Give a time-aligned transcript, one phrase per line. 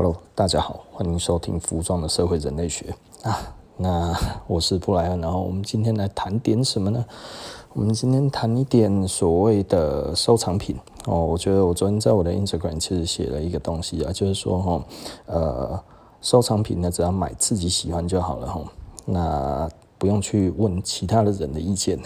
[0.00, 2.94] Hello，大家好，欢迎收听《服装的社会人类学》
[3.28, 3.52] 啊。
[3.78, 7.04] 那我是布莱恩，然后我们今天来谈点什么呢？
[7.72, 10.76] 我们今天谈一点所谓的收藏品
[11.06, 11.24] 哦。
[11.24, 14.84] 我觉得我昨天在我的 Instagram 其实写了一个东西啊，就是说哈，
[15.26, 15.82] 呃，
[16.20, 18.62] 收藏品呢，只要买自己喜欢就好了哈。
[19.04, 19.68] 那
[19.98, 21.98] 不用去问其他的人的意见。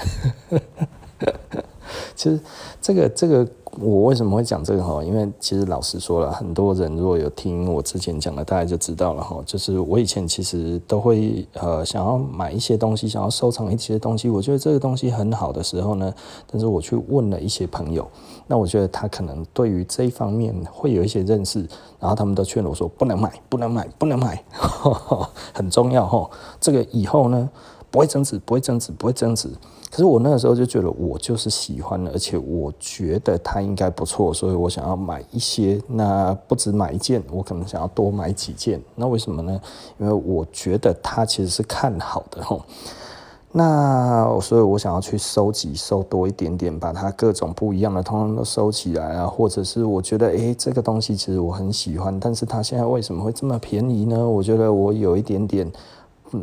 [2.17, 2.41] 其实
[2.81, 3.47] 这个这个。
[3.81, 5.03] 我为什么会讲这个哈？
[5.03, 9.43] 因为其实老实说了，很多人如果有听我之前讲的，大概就知道了哈。
[9.47, 14.29] 就是我以前其实都会呃想要买一些东西，想要收藏一些东西。
[14.29, 16.13] 我觉得这个东西很好的时候呢，
[16.47, 18.07] 但是我去问了一些朋友，
[18.47, 21.61] 那我觉得他可能对于这一方面会有一些认识，
[21.99, 26.29] 然后他们都劝我说不能买，不能买，不能买，呵 呵很重要哈。
[26.61, 27.49] 这个以后呢
[27.91, 29.49] 不会增值，不会增值，不会增值。
[29.93, 35.79] 可是我那个时候就觉得我就是喜欢，而且我觉得它应该不错，所以我想要买一些。
[35.87, 38.81] 那不止买一件，我可能想要多买几件。
[38.95, 39.61] 那为什么呢？
[39.99, 42.63] 因为我觉得它其实是看好的吼。
[43.53, 49.27] 那所以我想要去收集，收多一点点，把它各种不一样的通通都收起来啊。
[49.27, 54.27] 或者是我觉得，诶，这个东西其实我很喜欢，但是它现在为什么会这么便宜呢？
[54.27, 55.71] 我觉得我有一点点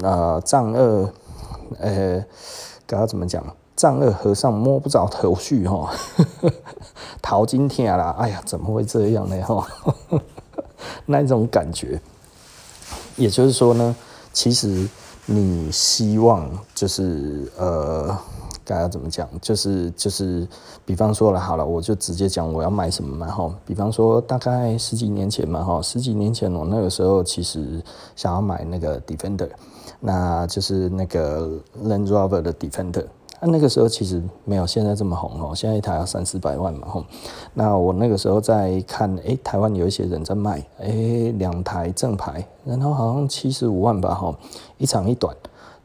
[0.04, 1.10] 呃丈二，
[1.80, 2.24] 呃。
[2.90, 3.44] 该怎么讲？
[3.76, 5.90] 丈二和尚摸不着头绪哈，
[7.22, 8.16] 淘金天啦！
[8.20, 9.40] 哎呀，怎么会这样呢？
[9.46, 9.66] 哈，
[11.06, 12.02] 那种感觉，
[13.16, 13.96] 也就是说呢，
[14.34, 14.90] 其实
[15.32, 18.18] 你希望就是呃，
[18.66, 19.30] 该要怎么讲？
[19.40, 20.48] 就是就是，
[20.84, 23.54] 比方说了，好了，我就直接讲我要买什么嘛哈。
[23.64, 27.80] 比方说，大概十几年前嘛哈，十几年前我那个时候其实
[28.16, 29.50] 想要买那个 Defender。
[30.02, 33.06] 那就是那个 Land Rover 的 Defender，
[33.42, 37.06] 那那个时候其实没有现在这么红哦，现在一台要三四百万嘛吼。
[37.54, 44.36] 那我那个时候在看，诶，台湾有一些人在卖，诶，两台正牌，然后好像七十五万吧吼，
[44.78, 45.36] 一长一短，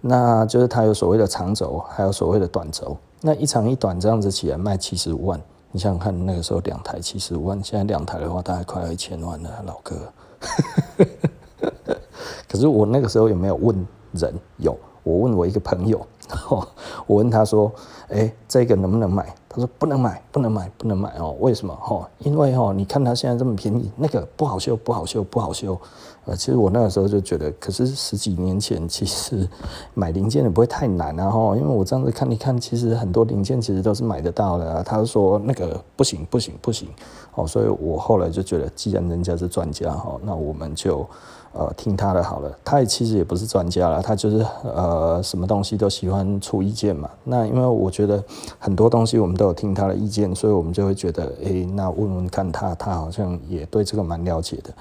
[0.00, 5.40] 那就是它有所谓的长轴，还有所谓的短轴，那一长一短这样子起来卖七十五万，
[5.72, 9.96] 你想想看，那个时候两台七十五万，现在两台的话大概快要一千万了，老哥。
[12.48, 13.86] 可是我那个时候有没有问？
[14.14, 16.00] 人有，我问我一个朋友，
[16.48, 16.66] 哦
[17.06, 17.70] 我问他说
[18.08, 21.36] ：“哎，这个能不能买？”他说：“不能买，不能买，不能买哦。
[21.38, 21.78] 为什么？
[21.88, 25.78] 哦，因为哈，你看他现在这么便宜，那个不好修，不好修，不好修。
[26.24, 29.48] 呃，其实我那个时候就觉得，可是十几年前，其实
[29.92, 34.82] 买零件也不会太难啊，哈，因为我这样子看一看，其实很多零件其实都是买得到的。
[34.82, 36.88] 他说那个不行，不行，不行。
[37.34, 41.06] 哦，所以我后来就觉得，既然人家是专家，哈，那我们就。
[41.56, 47.08] 呃，听他的好了，他也其实也不是专家了，他就是呃，什么东西都喜欢出意见嘛。
[47.22, 48.22] 那因为我觉得
[48.58, 54.74] 很多东西我们都有听他的意见，所以我们就会觉得，诶、那问问看他，他好像也对这个蛮了解的。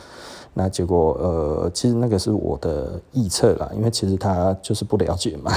[0.55, 5.51] 那结果呃，其实那个是我的臆测啦，因为其实他就是不了解嘛。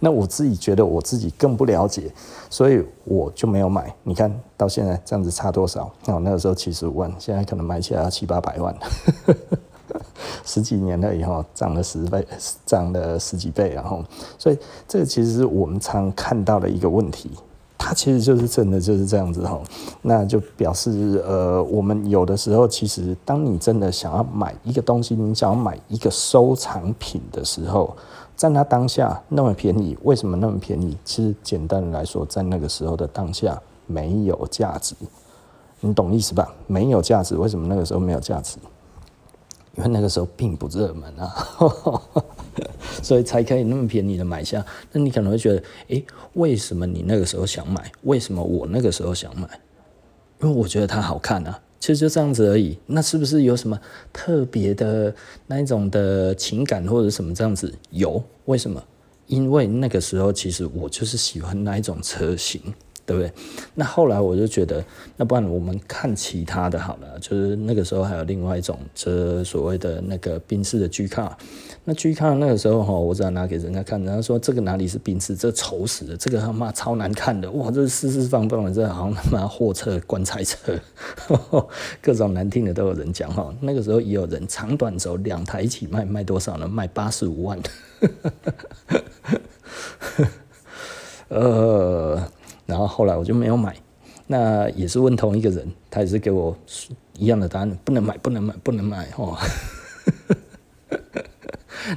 [0.00, 2.12] 那我自己觉得我自己更不了解，
[2.48, 3.92] 所以我就没有买。
[4.04, 5.90] 你看到现在这样子差多少？
[6.06, 8.72] 哦，那个时候七十五万，现在可能买起来要七八百万，
[10.44, 12.24] 十几年了以后涨了十倍，
[12.64, 14.04] 涨了十几倍，然后，
[14.38, 17.30] 所以这个其实是我们常看到的一个问题，
[17.76, 19.60] 它其实就是真的就是这样子哈。
[20.02, 27.96] 那就表示呃，我们有的时候其实当你真的想要买一个东西，你想要买一个收藏品的时候。
[28.38, 30.96] 在那当下那么便宜，为什么那么便宜？
[31.04, 34.94] 其实简单的来说，在那个时候的当下没有价值，
[35.80, 36.54] 你懂意思吧？
[36.68, 38.58] 没有价值，为什么那个时候没有价值？
[39.74, 41.34] 因为那个时候并不热门啊，
[43.02, 44.64] 所以才可以那么便宜的买下。
[44.92, 47.90] 那你可能会觉得，诶，为什么你那个时候想买？
[48.04, 49.48] 为什么我那个时候想买？
[50.40, 51.58] 因为我觉得它好看啊。
[51.80, 53.80] 其实就这样子而已，那是不是有什么
[54.12, 55.14] 特别的
[55.46, 57.72] 那一种的情感或者什么这样子？
[57.90, 58.82] 有，为什么？
[59.26, 62.60] 因为那个时候其实我就是喜欢那一种车型。
[63.08, 63.32] 对不对？
[63.74, 64.84] 那后来我就觉得，
[65.16, 67.18] 那不然我们看其他的好了。
[67.18, 71.38] 就是那个时候还有另外一种，这所谓的那个宾士的 G 卡。
[71.84, 80.78] 那 G 卡那个时候哈，我只要拿给人家看，人家说这个哪里是宾士，这丑死了，这个他妈超难看的，哇，这四四方方的，这好像他妈货车、棺材车，
[82.02, 83.50] 各种难听的都有人讲哈。
[83.62, 86.68] 那个时候也有人长短轴两台一起卖，卖多少呢？
[86.68, 87.58] 卖八十五万。
[91.28, 92.22] 呃。
[92.68, 93.74] 然后后来我就没有买，
[94.26, 96.54] 那也是问同一个人，他也是给我
[97.14, 99.34] 一样的答案，不能买，不能买，不能买哦。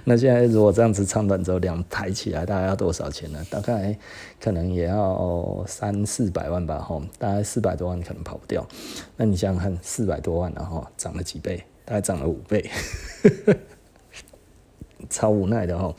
[0.05, 3.45] 那现在如果这样子长短轴两抬起来，大概要多少钱呢？
[3.49, 3.97] 大概
[4.39, 8.65] 可能也要三四百万吧，吼，大概四百多万可能跑不掉。
[9.17, 11.61] 那你想想看，四百多万，然后涨了几倍？
[11.83, 12.69] 大概涨了五倍。
[15.11, 15.93] 超无奈的哈，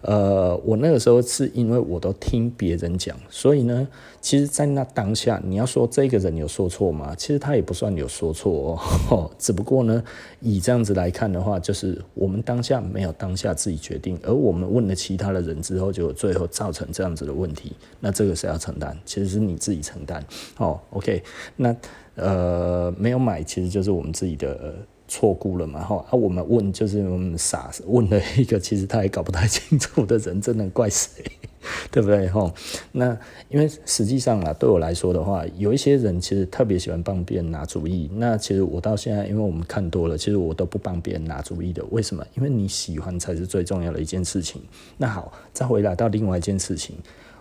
[0.00, 3.86] 呃，我那个时候是因为我都听别人讲，所以呢，
[4.20, 7.14] 其实，在那当下，你要说这个人有说错吗？
[7.14, 8.80] 其实他也不算有说错
[9.10, 10.02] 哦， 只不过呢，
[10.40, 18.96] 以这样子来看的话，就是我们当下没有当下自己决定，而我们问了其他的人之后，就最后造成这样子的问题，那这个谁要承担？
[19.04, 20.24] 其实是你自己承担。
[20.56, 21.22] 哦，OK，
[21.56, 21.76] 那
[22.14, 24.74] 呃，没有买，其实就是我们自己的。
[25.08, 25.82] 错估了嘛？
[25.82, 31.24] 哈啊，我们问就是我们傻问了一个其实他也搞不太清楚的人，真的怪谁？
[31.90, 32.28] 对不对？
[32.28, 32.52] 哈，
[32.92, 33.18] 那
[33.48, 38.08] 因为实际上啊，对我来说的话，有一些人其实特别喜欢帮别人拿主意。
[38.14, 41.84] 那其实我到现在，因为我们看多了，其实我都不帮别人拿主意的。
[41.90, 42.24] 为什么？
[42.36, 44.62] 因为你喜欢才是最重要的一件事情。
[44.96, 46.94] 那好，再回来到另外一件事情，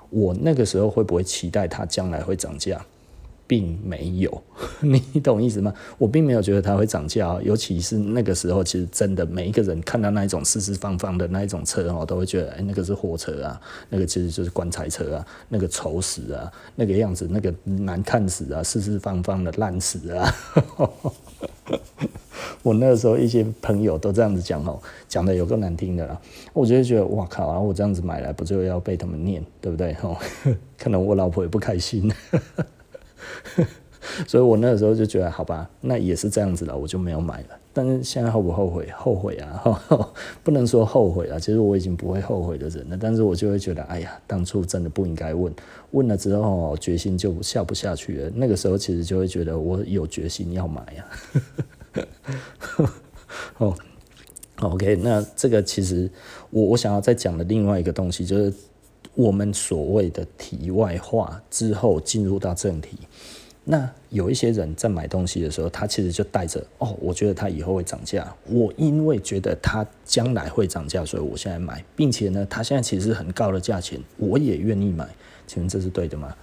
[0.09, 2.83] 我那个时候会不会期待它将来会涨价？
[3.47, 4.43] 并没有，
[4.81, 5.73] 你懂意思吗？
[5.97, 20.33] 我并没有觉得它会涨价，尤其是那个时候，其实真的每一个人看到那一种四四方方的那一种车哦，都会觉得，哎，那个是货车啊，那个其实就是棺材车啊，那个丑死啊，那个样子，那个难看死啊，四四方方的烂死啊。
[22.61, 26.19] 我那个时候一些朋友都这样子讲哦，讲的有够难听的啦，
[26.53, 29.95] 我就觉得哇靠啊，我这样子买来不就要被他们念，对不对？
[30.01, 30.17] 哦，
[30.77, 32.11] 可能我老婆也不开心。
[34.27, 37.47] 所以我那个时候就觉得，好吧，那也是这样子了，我就没有买了。
[37.73, 38.87] 但是现在后不后悔？
[38.95, 40.13] 后悔啊，呵 呵
[40.43, 41.39] 不能说后悔啊。
[41.39, 45.51] 其实我已经不会后悔的人了，但是我就会觉得，哎呀，当初真的不应该问，
[45.89, 48.31] 问了之后决心就下不下去了。
[48.35, 51.01] 那个时候其实就会觉得我有决心要买啊。
[53.57, 53.75] 哦
[54.61, 56.07] ，OK，那这个其实
[56.51, 58.53] 我我想要再讲的另外一个东西就是。
[59.13, 62.97] 我们所谓的题外话之后进入到正题，
[63.67, 75.07] 那有一些人在买东西的时候，他其实就带着哦，我觉得他以后会涨价，我因为觉得他将来会涨价，所以我现在买，并且呢，他现在其实很高的价钱，我也愿意买，
[75.47, 76.33] 请问这是对的吗？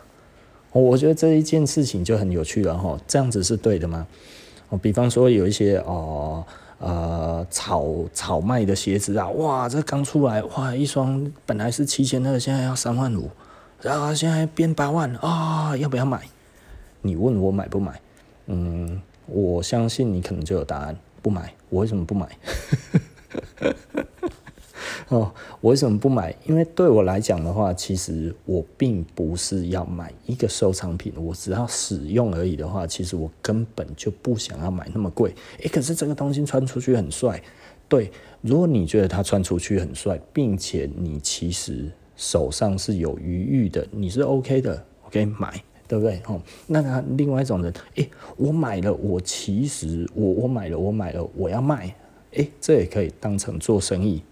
[0.72, 4.06] 我觉得这一件事情就很有趣了哈，这样子是对的吗？
[4.68, 6.44] 哦，比方说有一些哦。
[6.84, 13.30] 呃，炒炒卖的鞋子啊，哇，这刚出来，哇，一双本来是七千二，现在要三万五，
[13.80, 16.22] 然后现在变八万啊，哦，要不要买？
[17.02, 18.00] 你问我买不买？
[18.46, 21.52] 嗯，我相信你可能就有答案，不买。
[21.68, 22.28] 我为什么不买？
[25.08, 26.34] 哦，我为什么不买？
[26.46, 35.34] 因为对我来讲的话，其实我并不是要买一个收藏品，我只要使用而已的话，其实我根本就不想要买那么贵。
[35.60, 37.42] 诶，可是这个东西穿出去很帅，
[37.88, 38.10] 对。
[38.40, 46.22] 如果你觉得它穿出去很帅，并且你其实手上是有余裕的，你是 OK 的，OK 买，对不对？
[46.26, 51.94] 哦，那他另外一种人，诶，我买了，我其实我我买了，我买了，我要卖。
[52.32, 54.22] 诶，这也可以当成做生意，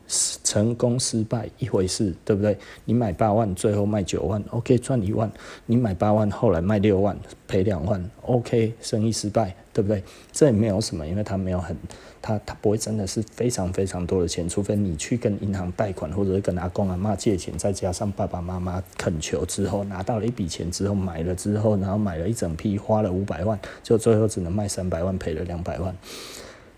[0.42, 2.56] 成功失败一回事，对不对？
[2.86, 5.28] 你买八万，最后卖九万，OK，赚一万；
[5.66, 7.14] 你买八万，后来卖六万，
[7.46, 10.02] 赔两万，OK，生意失败，对不对？
[10.32, 11.76] 这也没有什么，因为他没有很，
[12.22, 25.94] 他他不会真的是非常非常多的钱，除非你去跟银行贷款，或者是跟阿公阿妈借钱，再加上爸爸妈妈恳求之后，拿到了一笔钱之后买了之后，然后买了一整批，花了五百万，就最后只能卖三百万，赔了两百万。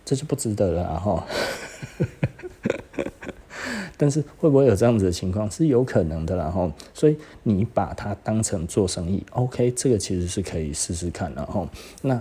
[0.04, 1.24] 这就不值得了哈，
[3.96, 5.48] 但是会不会有这样子的情况？
[5.50, 6.72] 是有可能的啦哈。
[6.93, 11.69] 所以你把它当成做生意，OK，这个其实是可以试试看的哈。
[12.03, 12.20] 那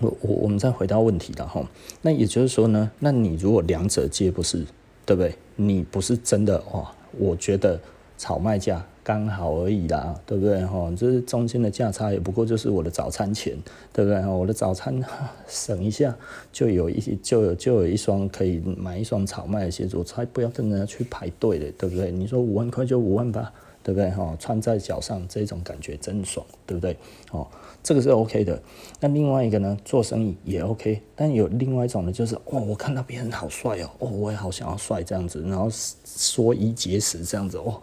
[0.00, 1.66] 我我我们再回到问题了哈。
[2.02, 4.66] 那也就是说呢，那你如果两者皆不是，
[5.06, 5.34] 对不对？
[5.56, 6.86] 你不是真的哦，
[7.18, 7.80] 我觉得
[8.18, 8.84] 炒卖价。
[9.04, 10.64] 刚好而已啦，对不对？
[10.64, 13.54] 哈，这是中间的价差，也不过就是我的早餐钱，
[13.92, 14.26] 对不对？
[14.26, 14.98] 我的早餐
[15.46, 16.16] 省一下，
[16.50, 22.10] 就有一就有就有一双可以买一双炒卖的鞋子，我才不要跟人家去排队的，对不对？
[22.10, 24.10] 你说五万块就五万吧，对不对？
[24.10, 26.96] 哈，穿在脚上这种感觉真爽，对不对？
[27.30, 27.46] 哦，
[27.82, 28.58] 这个是 OK 的。
[29.00, 37.78] 那另外一个呢，做生意也 OK，但有另外一种呢，就是哦，我看到别人好帅哦，哦，我也好想要帅这样子，然后缩衣节食这样子哦。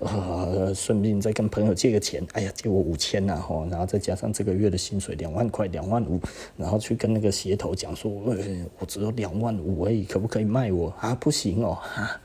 [0.00, 6.20] 呃，顺便再跟朋友借个钱，哎呀，借我五千呐，吼，然后再加上这个月的薪水两万块，两万五，
[6.56, 8.36] 然后去跟那个鞋头讲说，呃，
[8.78, 11.14] 我只有两万五而已，可不可以卖我啊？
[11.14, 12.20] 不行哦，哈，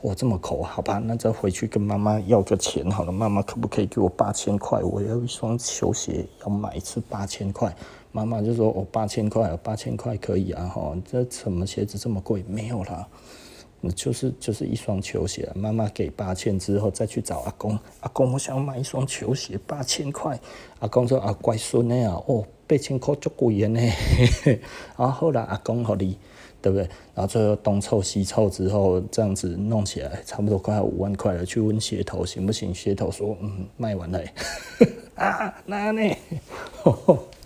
[0.00, 4.80] 我这么抠，好吧，那再回去跟妈妈要个钱好了，妈妈可不可以给我八千块？
[4.82, 7.74] 我要一双球鞋，要买一次八千块，
[8.12, 12.44] 妈妈就说，哦，八千块，八千块可以啊，吼，这什么鞋子这么贵？
[12.48, 13.06] 没有啦。
[13.94, 20.38] 就是就是一双球鞋，妈妈给八千之后再去找阿公，阿公我想买一双球鞋，八千块，
[20.80, 23.80] 阿公说啊乖孙呢啊，哦八千块足贵呢，
[24.98, 26.18] 然后后来阿公好哩，
[26.60, 26.82] 对不对？
[27.14, 32.74] 然后最后东凑西凑之后，这样子弄起来差不多快要五万块了，去问鞋头行不行？
[32.74, 34.20] 鞋头说嗯卖完了，
[35.14, 36.02] 啊那呢？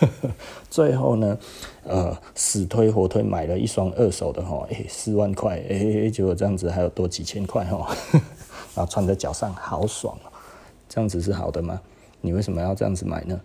[0.70, 1.38] 最后呢，
[1.84, 7.94] 呃，死推活推买了一双二手的哈，哎，四万块，哎，结果这样子还有多几千块哈，
[8.74, 10.16] 然后穿在脚上好爽，
[10.88, 11.80] 这样子是好的吗？
[12.20, 13.40] 你为什么要这样子买呢？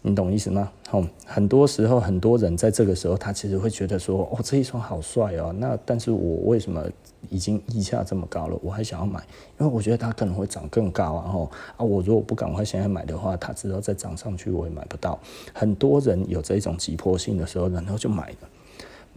[0.00, 0.70] 你懂意思吗？
[0.88, 6.82] 好，很多时候很多人在这个时候，他其实会觉得说，哦，这一双好帅哦，那但是我为什么
[7.28, 9.20] 已经溢价这么高了，我还想要买？
[9.58, 15.18] 因为我觉得它可能会涨更高啊，吼啊，我如果不赶快现在买的话，它之后再涨上去，我也买不到。
[15.52, 18.48] 很多人有这种急迫性的时候，然后就买了。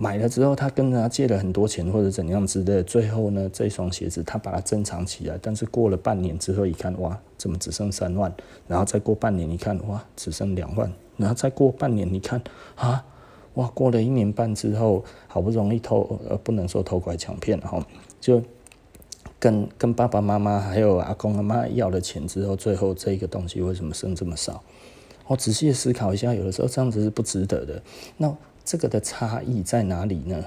[0.02, 8.34] 买了之后，他跟人家借了很多钱或者怎样之类的，最后呢，这双鞋子他把它珍藏起来，但是过了半年之后一看，哇，怎么只剩三万？
[8.68, 10.92] 然后再过半年一看，哇，只剩两万。
[11.18, 12.42] 然后再过半年，你看
[12.74, 13.06] 啊，
[13.54, 17.86] 哇，过了一年半之后，好不容易偷呃，不能说偷拐抢骗哈，
[18.20, 18.42] 就
[19.38, 24.64] 跟跟爸爸妈妈还有阿公阿妈要了钱之后，最后这个东西为什么剩这么少？
[25.28, 27.84] 我仔细思考一下，有的时候这样子是不值得的。
[28.18, 28.36] 那。
[28.64, 30.44] 这个的差异在哪里呢？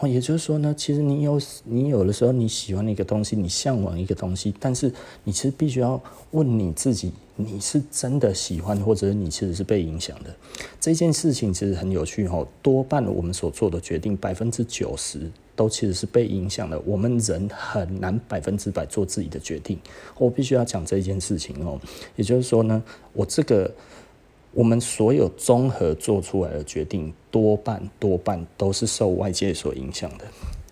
[0.00, 4.92] 哦，也就是说呢，其实你有你有的时候你喜欢一个东西，你向往一个东西，但是
[5.24, 10.32] 你其实必须要问你自己，你是真的喜欢，或者你其实是被影响的。
[10.78, 16.80] 这件事情其实很有趣哦，多半我们所做的决定，百分之九十都其实是被影响的。
[16.86, 19.76] 我们人很难百分之百做自己的决定。
[20.16, 21.76] 我必须要讲这件事情哦，
[22.14, 22.80] 也就是说呢，
[23.12, 23.68] 我这个。
[24.52, 30.24] 我们所有综合做出来的决定，多半多半都是受外界所影响的。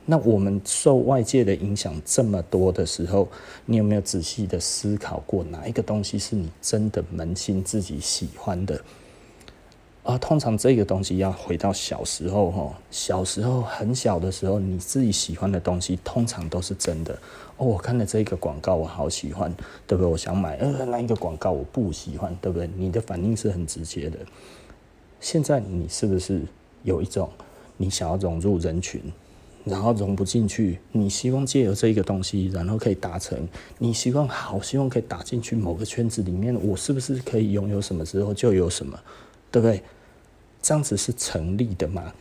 [0.04, 3.28] 那我们受外界的影响这么多的时候，
[3.64, 8.80] 你有没有仔细的思考过，哪一个东西是你真的扪心自己喜欢的？
[10.06, 17.12] 啊，通常这个东西要回到小时候哈，小时候很小的时候，你自己喜欢的东西，通常都是真的。
[17.56, 19.52] 哦，我看了这个广告，我好喜欢，
[19.84, 20.06] 对不对？
[20.08, 20.54] 我想买。
[20.58, 22.70] 呃，那一个广告我不喜欢，对不对？
[22.76, 24.16] 你的反应是很直接的。
[25.20, 26.42] 现在你是不是
[26.84, 27.28] 有一种
[27.76, 29.02] 你想要融入人群，
[29.64, 30.78] 然后融不进去？
[30.92, 33.36] 你希望借由这个东西，然后可以达成？
[33.78, 38.96] 你希望好，希望可以打进去某个圈子里面，我是不是可以拥有什么之后就有什么，
[39.50, 39.82] 对不对？
[40.66, 42.12] 这样子是成立的吗？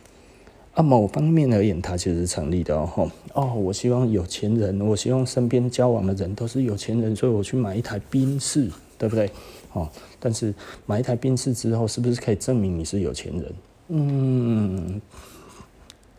[0.74, 3.10] 啊，某方面而言，它其实是成立的哦。
[3.34, 9.28] 哦，我希望有钱人，我希望身边交往的人都是有钱人，所以我去买一台宾士，对不对？
[9.72, 10.54] 哦，但是
[10.86, 13.54] 买一台宾士之后，是不是可以证明你是有钱人？
[13.88, 15.00] 嗯，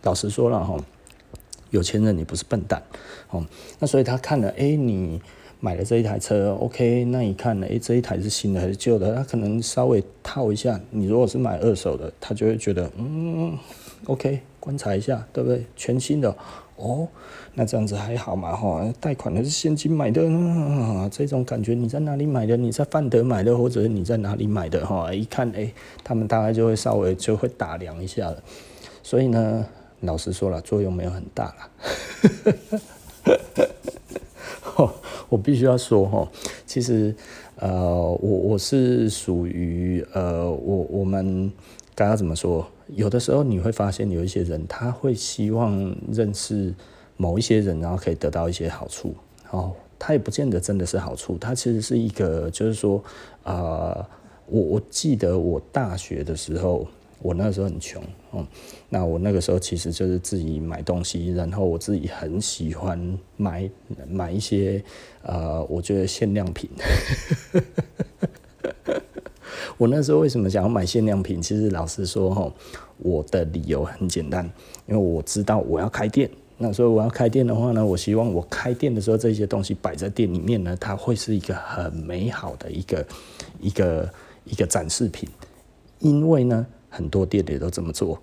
[0.02, 0.78] 老实说了哈，
[1.70, 2.84] 有钱人你不是笨蛋
[3.30, 3.46] 哦。
[3.80, 5.22] 那所以他看了，哎，你。
[5.60, 7.66] 买了这一台车，OK，那你看呢？
[7.66, 9.16] 诶，这一台是新的还是旧的？
[9.16, 10.80] 他可能稍微套一下。
[10.92, 13.58] 你如果是买二手的，他就会觉得，嗯
[14.06, 15.66] ，OK，观察一下，对不对？
[15.76, 16.36] 全新的
[16.76, 17.08] 哦，
[17.56, 18.56] 那这样子还好嘛？
[18.56, 22.56] 哈，贷款的是现金买的，嗯，这种感觉你在哪里买的？
[22.56, 24.86] 你在范德买的，或者是你在哪里买的？
[24.86, 25.74] 哈，一看，诶，
[26.04, 28.44] 他们大概就会稍微就会打量一下了。
[29.02, 29.66] 所以呢，
[30.02, 31.72] 老实说了，作用没有很大了。
[35.30, 36.28] 我必须要说哈，
[36.66, 37.16] 其实，
[37.56, 41.52] 呃，我我是属于呃，我我们
[41.96, 42.66] 刚刚怎么说？
[42.88, 46.74] 有的时候你会发现有一些人，他会希望认识
[47.18, 49.14] 某一些人，然后可以得到一些好处。
[49.52, 53.04] 哦，他也不见得真的是好处，他其实是一个，就是说，
[53.44, 54.06] 呃，
[54.48, 56.88] 我我记得我大学的时候。
[57.20, 58.00] 我那时候很穷，
[58.32, 58.46] 嗯，
[58.90, 63.70] 那我那个时候其实就是自己买东西，然后我自己很喜欢买
[64.08, 64.82] 买一些，
[65.24, 66.70] 呃，我觉得限量品。
[69.78, 71.42] 我那时候为什么想要买限量品？
[71.42, 72.50] 其实老实说，哈，
[73.00, 74.50] 我的理由很简单，
[74.88, 83.06] 因为我知道我要开店，那所以我要开店的话呢，我希望我开店的时候这些东西摆在店里面呢，它会是一个很美好的一个
[83.60, 84.10] 一个
[84.46, 85.28] 一个展示品，
[86.00, 86.66] 因为呢。
[86.98, 88.20] 很多店里都这么做，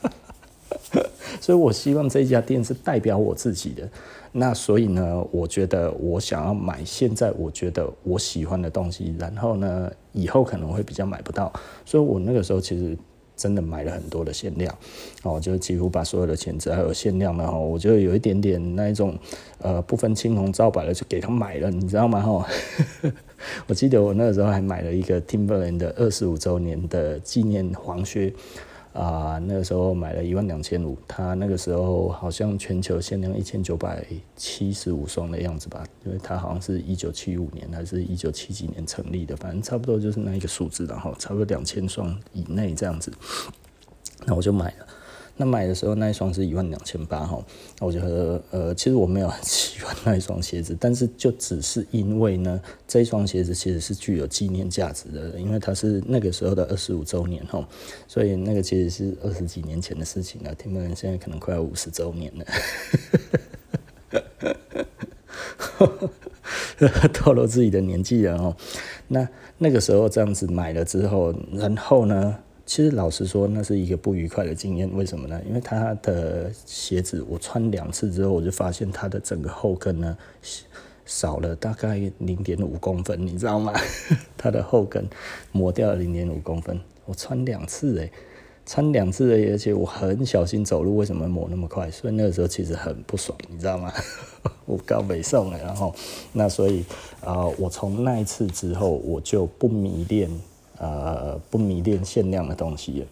[1.40, 3.88] 所以我希望这家店是代表我自己的。
[4.32, 11.50] 那所以呢，我觉得我想要买现在我觉得我喜欢的东西，然后呢，以后可能会比较买不到，
[11.86, 12.94] 所以我那个时候其实
[13.40, 14.76] 真的买了很多的限量，
[15.22, 19.18] 哦，就几乎把所有的钱只要有限量的哈，我就有一点点那一种
[19.58, 22.20] 呃不分青红皂白的就给他买了，你知道吗？
[22.20, 22.46] 哈。
[23.66, 28.30] 我记得我那个时候还买了一个 Timberland 的二十五周年的纪念黄靴，
[28.92, 34.04] 啊、那个时候买了一万两千五，它那个时候好像全球限量一千九百
[34.34, 43.12] 七十五双的样子吧，因为它好像是一九七五年还是一九七几年成立的，反正差不多就是那一个数字，然后差不多两千双以内这样子，
[44.26, 44.86] 那我就买了。
[45.40, 47.42] 那买的时候那一双是一万两千八哈，
[47.80, 57.66] 我觉得呃，其实我没有很喜欢那一双鞋子，但是就只是因为呢，这一双鞋子其实是具有纪念价值的，因为它是那个时候的二十五周年哈，
[58.06, 62.44] 所以那个其实是二十几年前的事情了，听闻现在可能快要五十周年了，
[67.14, 68.54] 透露自己的年纪了哦。
[69.08, 72.36] 那那个时候这样子买了之后，然后呢？
[72.70, 74.88] 其实老实说，那是一个不愉快的经验。
[74.94, 75.42] 为什么呢？
[75.44, 80.16] 因为他的鞋子我穿两次之后，我就发现它的整个后跟呢
[81.04, 83.72] 少了大概零点五公分，你知道吗？
[84.38, 85.04] 它的后跟
[85.50, 86.80] 磨掉了零点五公分。
[87.06, 88.12] 我穿两次诶，
[88.64, 91.90] 穿两次诶，而且我很小心走路，为什么磨那么快？
[91.90, 93.92] 所以那个时候其实很不爽，你知道吗？
[94.66, 95.92] 我刚北宋了，然后
[96.32, 96.84] 那所以
[97.20, 100.30] 啊、呃，我从那一次之后，我就不迷恋。
[100.80, 103.04] 呃，不迷恋限量的东西。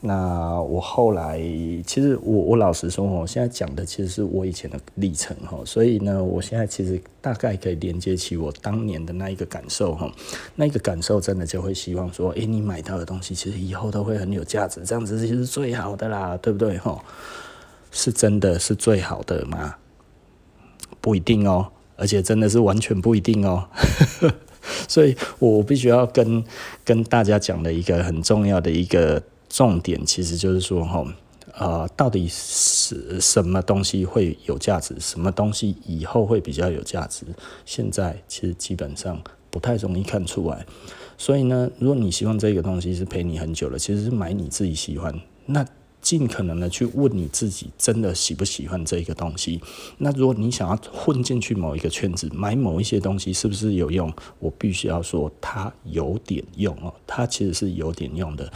[0.00, 1.38] 那我后来，
[1.86, 5.58] 其实我我老实说，我现在讲的其实是我以前的历程哈。
[5.66, 10.10] 所以呢，我现在其实大概可以连接起我当年的那一个感受哈。
[10.54, 16.98] 那个感受真的就会希望说，诶，你买到的东西其实以后都会很有价值，这样子其实是最好的啦，对不对哈？
[17.90, 19.76] 是真的是最好的吗？
[21.02, 23.68] 不一定哦，而且真的是完全不一定哦。
[24.88, 26.44] 所以我必须要跟
[26.84, 31.04] 跟大家讲的一个很重要的一个重点，其实就是说哈，
[31.58, 37.24] 呃，到底是什么东西会有价值，什么东西以后会比较有价值，
[37.64, 40.64] 现在其实基本上不太容易看出来。
[41.18, 45.14] 所以呢，如果你希望这个东西是陪你很久了，其实是买你自己喜欢
[45.46, 45.66] 那。
[46.00, 49.60] 尽可能的去问你自己，真的喜不喜欢这一个东西？
[49.98, 54.12] 那如果你想要混进去某一个圈子，买某一些东西，是不是有用？
[54.38, 58.52] 我必须要说，它有点用哦，它其实是有点用的。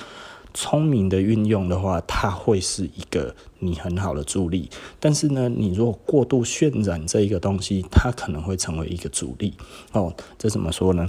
[0.56, 4.70] 聪明的运用的话，它会是一个你很好的助力。
[5.00, 9.54] 但是呢，你如果过度渲染这一个东西，它可能会成为一个阻力
[9.90, 10.14] 哦。
[10.38, 11.08] 这怎么说呢？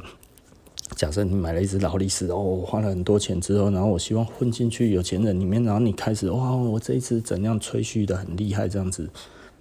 [0.95, 9.10] 假设你买了一只劳力士哦，花了很多钱之后，然后我希望混进去有钱人里面，然后你开始哇，我这一次怎样吹嘘的很厉害，这样子，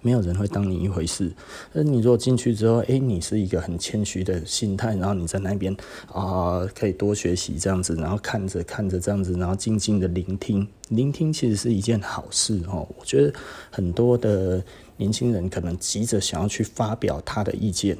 [0.01, 1.33] 没有人会当你一回事。
[1.73, 5.75] 而你如果进去之后，诶，你是一个很谦虚的心态，然后你在那边
[6.13, 12.87] 啊、可以多学习这样子，然后看着看着这样子，然后静静的聆听，聆听其实是一件好事哦。
[12.97, 13.33] 我觉得
[13.71, 14.63] 很多的
[14.95, 17.97] 年轻人可能急着想要去发表他的意见。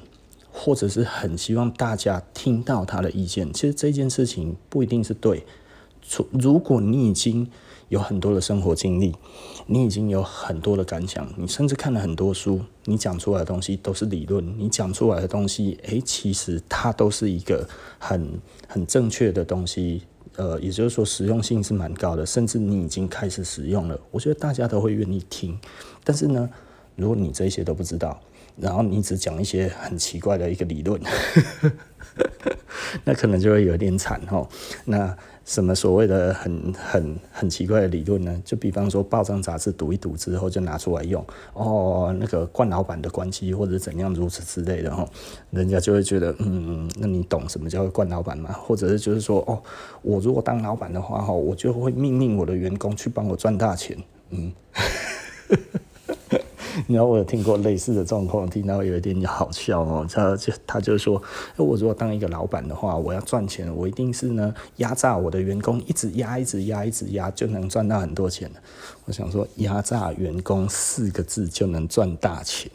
[0.57, 5.43] 或者是很希望大家听到他的意见，其实这件事情不一定是对。
[6.31, 7.49] 如果你已经
[7.89, 9.13] 有很多的生活经历，
[9.67, 17.67] 你已经有很多的感想，你甚至看了很多书，你讲出来的东西都是理论，你讲出来的东西，诶，其实它都是一个
[17.99, 20.03] 很很正确的东西。
[20.37, 25.57] 呃，也就是说实用性是蛮高的，甚至你已经开始使用了，我觉得大家都会愿意听。
[26.03, 26.49] 但是呢，
[26.95, 28.19] 如果你这些都不知道，
[28.57, 30.99] 然后你只讲一些很奇怪的一个理论，
[33.03, 34.47] 那可能就会有点惨吼。
[34.85, 38.41] 那什么所谓的很很很奇怪的理论呢？
[38.43, 45.07] 就比方说报章杂志读一读之后就拿出来用哦，那个冠老板的关系或者怎样如此之类的吼，
[45.51, 48.51] 人家就会觉得嗯，那你懂什么叫冠老板吗？
[48.53, 49.61] 或者是就是说哦，
[50.01, 53.97] 我如果当老板的话吼，我就会命令我的员工去帮我赚大钱，
[54.31, 54.51] 嗯。
[56.87, 60.05] 然后我有听过类似的状况，听到有一点好笑哦。
[60.09, 61.21] 他就他就说，
[61.57, 68.49] 我如果当一个老板的话，我要赚钱，我一定是呢压榨我的员工，一直压，一直压，一直压，就能赚到很多钱。
[69.05, 72.71] 我想说，压榨员工四个字就能赚大钱，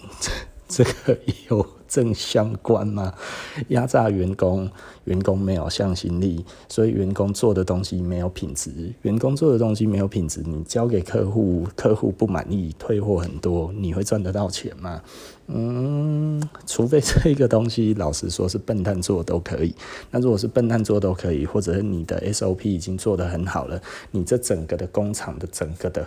[0.71, 3.13] 这个有正相关吗？
[3.69, 4.71] 压榨员工，
[5.05, 8.71] 员工没有向心力，所以员工做的东西没有品质。
[9.03, 15.03] 员工做的东西没有品质，你交给客户，客户不满意，退货很多，你会赚得到钱吗？
[15.49, 19.75] 嗯，除非这个东西老实说是笨蛋做都可以。
[20.13, 26.07] 那如果是笨蛋做都可以，或者是你的 SOP 已经做得很好了，你这整个的工厂的整个的。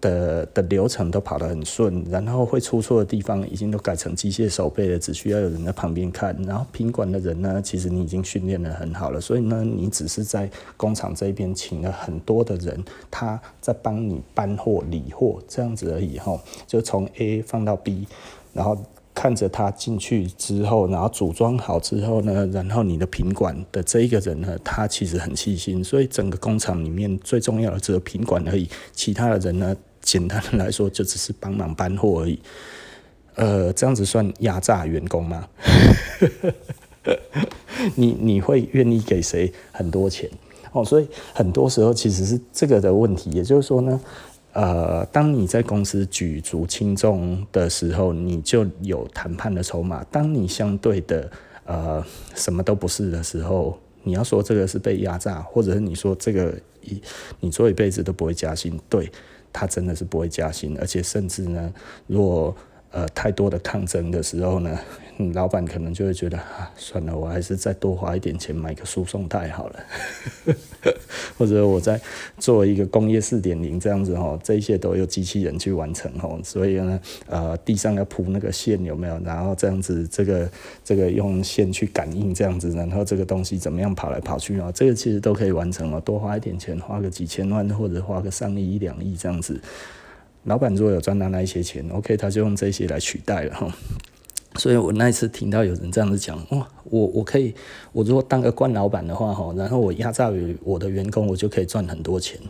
[0.00, 6.36] 的的流程都跑得很顺，然后会出错的地方已经都改成机械手背了，只需要有人在旁边看。
[6.46, 18.06] 然后品管的人呢，其实你已经训练得很好了，所以呢，你只是在工厂这边请了很多的人，他在帮你搬货、理货这样子而已哈，就从 A 放到 B，
[18.52, 18.78] 然后。
[19.14, 29.76] 看着他进去之后，然后组装好之后呢，然后你的品管的这一个人呢，他其实很细心，所以整个工厂里面最重要的只有品管而已，其他的人呢，
[30.08, 32.38] 简单的来说就只是帮忙搬货而已。
[33.34, 35.46] 呃，这样子算压榨员工吗？
[37.94, 40.30] 你你会愿意给谁很多钱？
[40.72, 44.00] 哦，所以很多时候其实是这个的问题，也就是说呢。
[44.54, 51.30] 呃，当你在公司举足轻重的时候，你就有谈判的筹码；当你相对的
[51.64, 57.00] 呃什么都不是的时候，你要说这个是被压榨，或者是你说这个一
[57.38, 59.12] 你做一辈子都不会加薪，对，
[59.52, 61.72] 他真的是不会加薪，而且甚至呢，
[62.06, 62.54] 如果
[62.90, 64.78] 呃太多的抗争的时候呢。
[65.34, 69.80] 老板可能就会觉得啊，算了，我还是再多花一点钱买个输送带好了，
[71.36, 72.00] 或者我再
[72.38, 79.20] 做一个工业四点零这样子哦，这些都由机器人去完成哦，所以呢，呃，地上要铺那个线有没有？
[79.24, 80.48] 然后这样子，这个
[80.84, 84.70] 这个用线去感应这样子，然后这个东西怎么样跑来跑去啊？
[84.70, 89.60] 这个其实都可以完成哦，多花一点钱，花个几千万或者花个上亿一两亿这样子，
[90.44, 93.72] 老板如果有赚到那一些钱，OK，他就用这些来取代了哈。
[94.56, 97.54] 所以我那一次听到有人这样子讲，哇，我我可以，
[97.92, 102.40] 我如果当个官老板的话，哈，然后我压榨于我的员工，我就可以赚很多钱。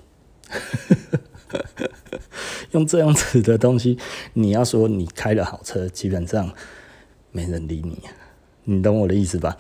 [2.72, 3.98] 用这样子的东西，
[4.34, 6.52] 你要说你开了好车，基本上
[7.32, 7.98] 没人理你，
[8.64, 9.56] 你懂我的意思吧？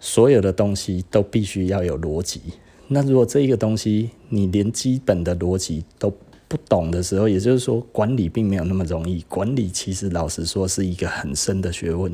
[0.00, 2.40] 所有的东西都必须要有逻辑。
[2.88, 6.12] 那如果这一个东西你连基本的逻辑都
[6.56, 9.22] 不懂的时候，也就是说，管理并没有那么容易。
[9.28, 12.10] 管理其实老实说是一个很深的学问。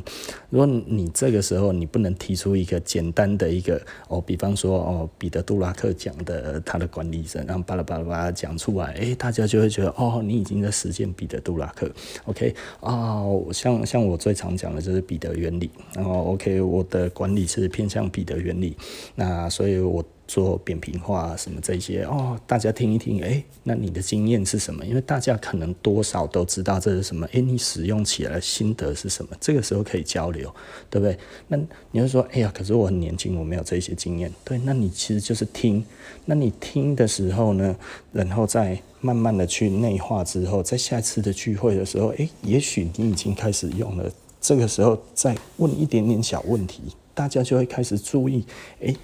[0.51, 11.89] 如果你这个时候你不能提出一个简单的一个哦，比方说哦，彼得·杜拉克讲的他的管理者，然后巴拉巴拉巴拉讲出来，诶，大家就会觉得哦，你已经在实践彼得·杜拉克。
[12.25, 15.71] OK 哦，像像我最常讲的就是彼得原理。
[15.95, 18.77] 然后 OK，我的管理是偏向彼得原理。
[19.15, 20.05] 那所以我。
[20.33, 24.83] 做扁平化什么这些哦，大家听一听，诶、那你的经验是什么？
[24.87, 29.37] 因为大家可能多少都知道这是什么，诶、你使用起来心得是什么？
[29.39, 30.51] 这个时候可以交流，
[30.89, 31.19] 对不对？
[31.49, 31.59] 那
[31.91, 34.33] 你会说，哎呀，可是我很年轻，我没有这些经验。
[34.43, 35.85] 对，那你其实就是听。
[36.25, 37.77] 那你听的时候呢，
[38.11, 44.11] 然后再慢慢的去内化之后，在下一次的聚会的时候，诶、也许你已经开始用了。
[44.41, 46.81] 这个时候再问一点点小问题，
[47.13, 48.47] 大家就会开始注意，
[48.81, 48.97] 诶、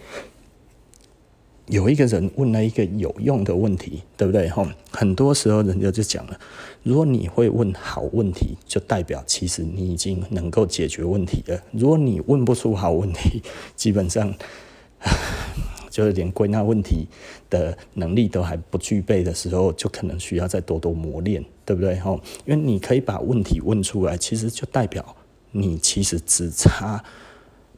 [1.68, 4.48] 有一个人问了一个有用的问题，对不对？
[4.48, 6.38] 吼很多时候人家就讲了，
[6.82, 11.62] 如果你会问好问题，就代表其实你已经能够解决问题了。
[11.72, 13.42] 如果你问不出好问题，
[13.76, 14.32] 基本上
[15.90, 17.06] 就是连归纳问题
[17.50, 21.98] 的能力都还不具备的时候，就可能需要再多多磨练，对不对？
[21.98, 25.16] 吼因为你可以把问题问出来，其实就代表
[25.52, 27.04] 你其实只差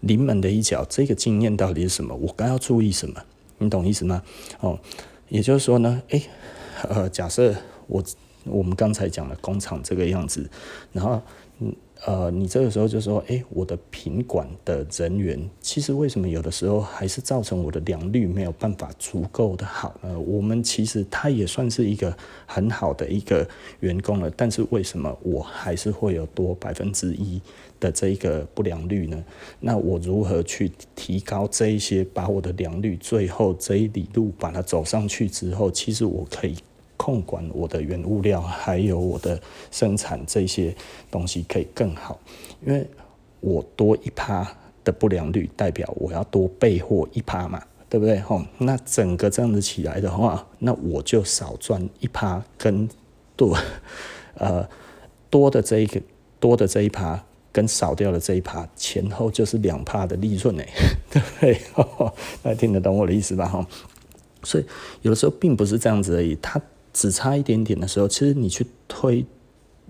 [0.00, 0.86] 临门的一脚。
[0.88, 2.14] 这个经验到底是什么？
[2.14, 3.20] 我该要注意什么？
[3.60, 4.22] 你懂意思吗？
[4.60, 4.78] 哦，
[5.28, 6.22] 也就是说呢，诶，
[6.88, 7.54] 呃，假设
[7.86, 8.02] 我
[8.44, 10.48] 我们刚才讲的工厂这个样子，
[10.92, 11.20] 然后，
[12.06, 20.18] 呃，你这个时候就说，诶，我的品管的人员，其实为什么有的时候还是造成我的良率没有办法足够的好呢？
[20.18, 23.46] 我们其实他也算是一个很好的一个
[23.80, 27.38] 员工了，但是为什么我还是会有多百分之一
[27.78, 29.22] 的这一个不良率呢？
[29.60, 36.56] 那我如何去提高这一些，把我的良率最后这一里路把它走上去之后，其实我可以。
[37.00, 40.76] 控管我的原物料，还有我的生产这些
[41.10, 42.20] 东西可以更好，
[42.62, 42.86] 因为
[43.40, 44.46] 我多一趴
[44.84, 48.20] 的不良率，代表我要多备货一趴嘛，对不对？
[48.20, 52.86] 吼，那整个这样子起来的话，那我就少赚一趴，跟
[53.34, 53.56] 多
[54.36, 54.68] 呃
[55.30, 56.02] 多的这一个
[56.38, 60.62] 多的这一趴，跟少掉的这一趴，前后就是两趴的利润呢，
[61.10, 61.60] 对不对？
[62.42, 63.48] 大家听得懂我的意思吧？
[63.48, 63.66] 哈，
[64.42, 64.66] 所以
[65.00, 66.60] 有的时候并不是这样子而已，它。
[66.92, 69.24] 只差一点点的时候，其实你去推，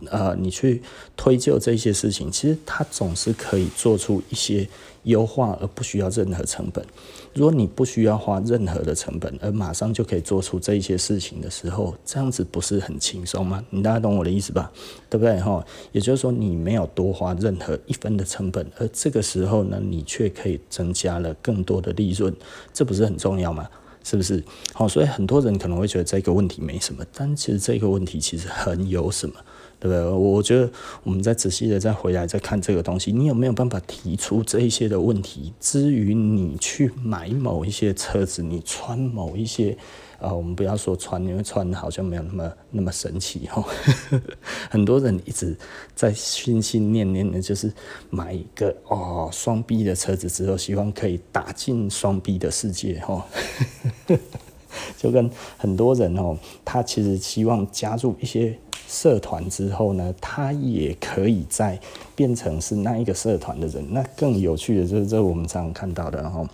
[0.07, 0.83] 呃，你去
[1.17, 4.69] 推就这些事情，其实它总是可以做出一些
[5.05, 6.85] 优化，而不需要任何成本。
[7.33, 13.65] 如果你不需要花任何的成本，而马上就可以做出这一些事情的时候，这样子不是很轻松吗？
[13.71, 14.73] 你大家懂我的意思吧？
[15.09, 15.39] 对不对？
[15.41, 22.35] 哈，也就是说，你没有多花任何一分的成本，而这个时候呢，你却可以增加了更多的利润，
[22.73, 23.69] 这不是很重要吗？
[24.03, 24.43] 是不是？
[24.73, 29.35] 好，所以很多人可能会觉得这个问题没什么，但其实这个问题其实很有什么，
[29.81, 30.05] 对不对？
[30.05, 30.71] 我觉得
[31.03, 35.55] 我们再仔细的再回来再看这个东西，你有没有办法提出这一些的问题？
[35.59, 39.77] 至于你去买某一些车子，你穿某一些
[40.19, 43.65] 呃，我们不要说穿，因为穿好像没有那么那么神奇哈。
[44.69, 45.57] 很多人一直
[45.95, 47.73] 在心心念念的，就是
[48.11, 53.27] 买一个哦双 B 的车子之后，希望可以打进双 B 的世界哈。
[54.99, 58.57] 就跟很多人哦，他其实希望加入一些
[58.91, 61.79] 社团之后呢，他也可以再
[62.17, 63.87] 变成是那一个社团的人。
[63.89, 66.45] 那更有趣的就是这我们常常看到的哈，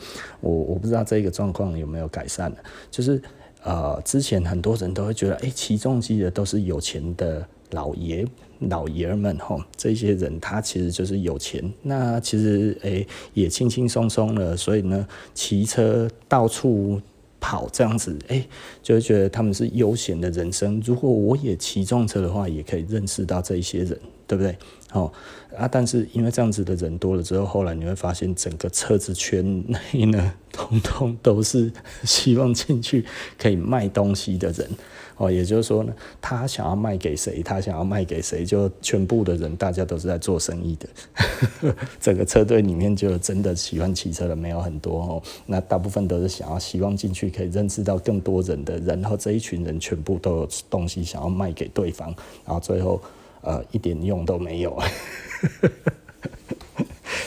[0.43, 2.53] 我我不知道这个状况有没有改善，
[2.91, 3.21] 就是
[3.63, 8.27] 呃，之前很多人都会觉得，哎，骑重机的都是有钱的老爷
[8.59, 17.01] 老爷们哈，这些人他其实就是有钱，那其实哎也轻轻松松了，所以呢，骑车到处。
[17.41, 18.47] 跑这样子，哎、
[18.83, 20.83] 就会觉得他们是悠闲的人生。
[20.85, 24.57] 如果我也骑重车的话，也可以认识到这一些人，对不对？
[24.93, 25.13] 哦
[25.57, 31.71] 啊，但是因为这样子的人多了之后，后来你会发现整个车子圈内呢，通通都是
[32.05, 33.05] 希望进去
[33.39, 34.69] 可以卖东西的人。
[35.17, 41.75] 哦，也就是说呢，他想要卖给谁，他想要卖给谁，就全部的人，大家都是在做生意的。
[41.99, 45.23] 整个车队里面，就真的喜欢骑车的没有很多哦。
[45.47, 53.01] 那大部分都是想要希望进去可以认识到更多人的人，然后这一群人全部都有东西想要卖给对方，然后最后
[53.41, 54.79] 呃一点用都没有。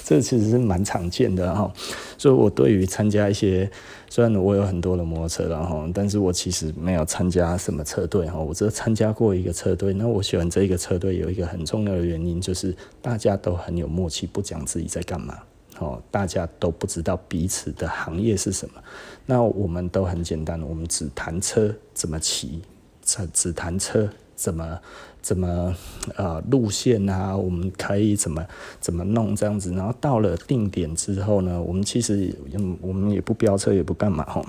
[0.03, 1.71] 这其实是蛮常见的哈，
[2.17, 3.69] 所以我对于参加一些，
[4.09, 9.93] 虽然我有很多的摩托车了哈，但是我其实没有参加什么车队哈，我只参加过一个车队。
[9.93, 15.37] 那我喜欢这一个车队有一个很重要的原因，就是大家都很有默契，不讲自己在干嘛，
[15.77, 18.81] 哦，大家都不知道彼此的行业是什么。
[19.27, 22.63] 那我们都很简单，我们只谈车怎么骑，
[23.03, 24.79] 只只谈车怎么。
[25.21, 25.75] 怎么
[26.15, 27.35] 呃路线啊？
[27.35, 28.41] 我们可以怎么
[28.79, 29.73] 怎么弄这样子？
[29.73, 34.45] 然后到了定点之后呢，我们其实也我们也不飙车，也不干嘛吼。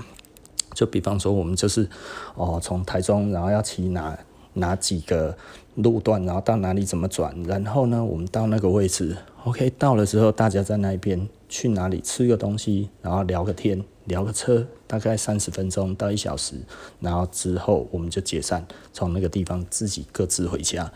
[0.73, 1.89] 就比方说，我们就是
[2.37, 4.17] 哦，从台中，然后要骑哪
[4.55, 5.37] 哪几个
[5.75, 13.85] 路段，然后到哪里怎么转，然后呢，我们到那个位置，OK，到了之后，大家在那边去哪里吃个东西，然后聊个天。
[14.07, 16.57] 聊个车，大概三十分钟到一小时，
[16.99, 20.93] 然后之后我们就解散，从那个地方自己各自回家。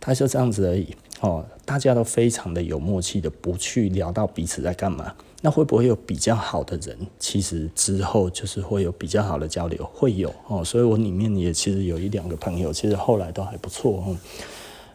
[0.00, 5.14] 他就这样子而已哦，大家都非常的有默契的，不去聊到彼此在干嘛。
[5.42, 6.98] 那会不会有比较好的人？
[7.18, 10.64] 其实之后就是会有比较好的交流，会有哦。
[10.64, 14.16] 所以我里面也其实有一两个朋友，其实后来都还不错哦。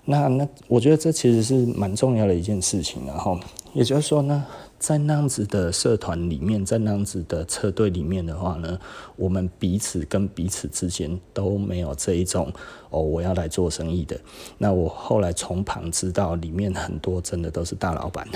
[0.06, 3.39] 那那我觉得这其实是蛮重要的一件事情，然后
[3.74, 4.43] 也就是说呢。
[4.86, 8.80] 在那样子的社团里面，在那样子的车队里面的话呢，
[9.15, 12.54] 我们彼此跟彼此之间都没有这一种
[12.91, 14.15] 哦，我要来做生意的。
[14.60, 18.28] 那我后来从旁知道，里面很多真的都是大老板。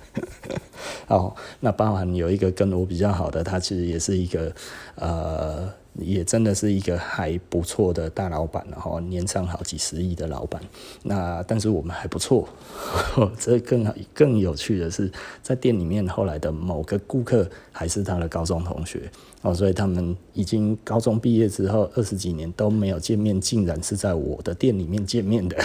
[1.08, 4.54] 哦，那包含有一个跟我比较好的，他其实也是一个
[4.96, 5.72] 呃。
[5.94, 10.60] 也真的是一个还不错的大老板，然后年上好几十亿的老板。
[11.02, 12.48] 那但是我们还不错，
[13.38, 15.10] 这更更有趣的是，
[15.42, 19.10] 在店里面后来的某个顾客还是他的高中同学
[19.42, 25.56] 哦，所以他们已经高中毕业之后二十几年都没有见面，竟然是在我的店里面见面的，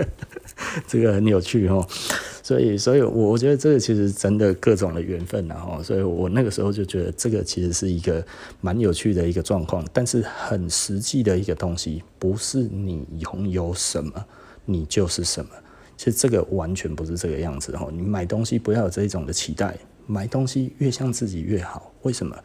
[0.88, 1.86] 这个很有趣哦。
[2.42, 8.22] 所以，所以我觉得这个其实真的各种的缘分，然后，所以我那个时候就觉得这个其实是一个
[8.60, 14.24] 蛮有趣的一个状况，但是很实际的一个东西，不是你拥有什么，
[14.64, 15.50] 你就是什么。
[15.96, 19.76] 其实这个完全不是这个样子，哈，你买东西不要有这种的期待，
[20.06, 21.92] 买东西越像自己越好。
[22.02, 22.36] 为什么？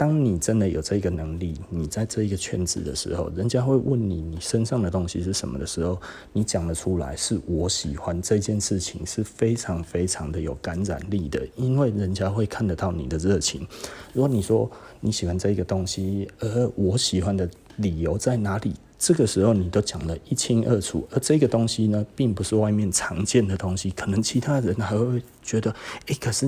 [0.00, 6.00] 当你真的有这个能力，你在这一个圈子的时候，人家会问你你身上的东西是什么的时候，
[6.32, 13.66] 你讲得出来，是我喜欢这件事情，是非常非常的有感染力的，因为人家会看得到你的热情。
[14.14, 18.72] 如果你说你喜欢这个东西，而我喜欢的理由在哪里？
[19.00, 25.74] 这个时候你都讲得一清二楚，而这个东西呢，并不是外面常见的东西，可能其他人还会觉得，
[26.06, 26.46] 哎，可是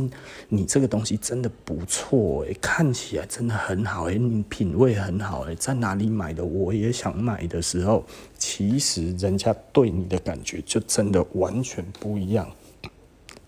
[0.50, 6.44] 你这个东西真的不错，哎，看起来真的很好，哎，你品味很好，哎，在哪里买的？
[6.44, 8.04] 我也想买的时候，
[8.36, 12.46] 其实人家对你的感觉就真的完全不一样。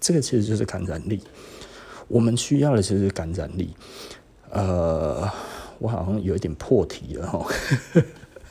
[0.00, 1.20] 这个其实就是感染力，
[2.08, 3.74] 我们需要的其实是感染力。
[4.48, 5.30] 呃，
[5.78, 7.46] 我好像有一点破题了哈。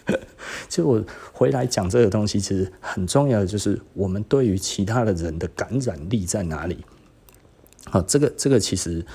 [0.68, 6.84] 其实我回来讲这个东西，其实很重要的就是我们对于其他的人的感染力在哪里？
[7.86, 9.06] 好，这个这个其实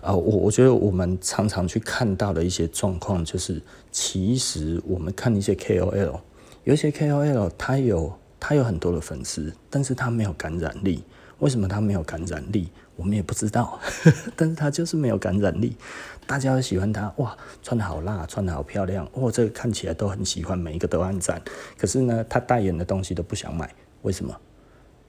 [0.00, 6.20] 啊，我我觉得我们常常去看到的一些状况，就是其实我们看一些 KOL，
[6.64, 11.04] 有一些 KOL 他有他有很多的粉丝，但是他没有感染力。
[11.38, 12.68] 为什么他没有感染力？
[12.98, 13.78] 我们也不知道，
[14.34, 15.76] 但是他就是没有感染力。
[16.26, 21.40] 大家都喜欢他，哇，穿得好辣，穿得好漂亮，哇，这个看起来都很喜欢，每一个都按赞。
[21.78, 24.36] 可是呢，他代言的东西都不想买，为什么？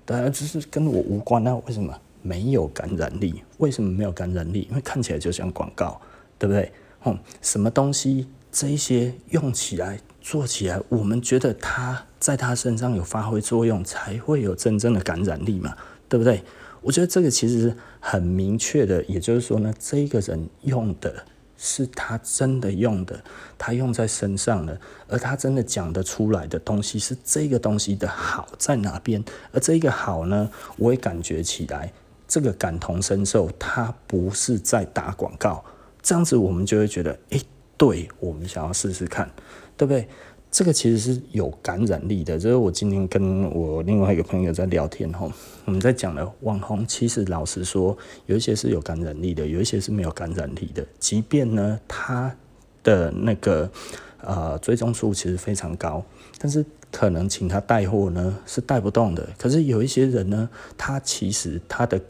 [0.06, 1.94] 当然就是跟我无关啊，为什么？
[2.22, 3.44] 没有感染力。
[3.58, 4.68] 为什么没有感染力？
[4.70, 6.00] 因为看起来就像广告，
[6.38, 6.72] 对不对？
[7.06, 15.76] 嗯，什么东西这一些用起来、做起来，我们觉得他在他身上有发挥作用，才会有真正的感染力嘛，
[16.08, 16.44] 对不对？
[16.82, 21.26] 我觉得这个其实很明确的，也就是说呢，这个人用的
[21.58, 23.22] 是他真的用的，
[23.58, 31.92] 他用在身上了，而他真的讲得出来的东西是这个东西的好在哪边，而这个好呢，我也感觉起来，
[32.28, 35.64] 这个感同身受，他不是在打广告，
[36.02, 37.42] 这样子我们就会觉得，诶，
[37.78, 39.30] 对，我们想要试试看，
[39.76, 40.08] 对不对？
[40.52, 45.32] 这个其实是有感染力的，这是我今天跟我另外一个朋友在聊天吼，
[45.66, 50.86] 我们在讲的网红，其实老实说，有一些是有感染力的，有一些是没有感染力的。
[51.00, 52.36] 即便呢，他
[52.84, 53.70] 的那个
[54.22, 56.04] 呃追踪数其实非常高，
[56.40, 59.30] 但是可能请他带货呢是带不动的。
[59.38, 62.02] 可是有一些人呢，他其实他的。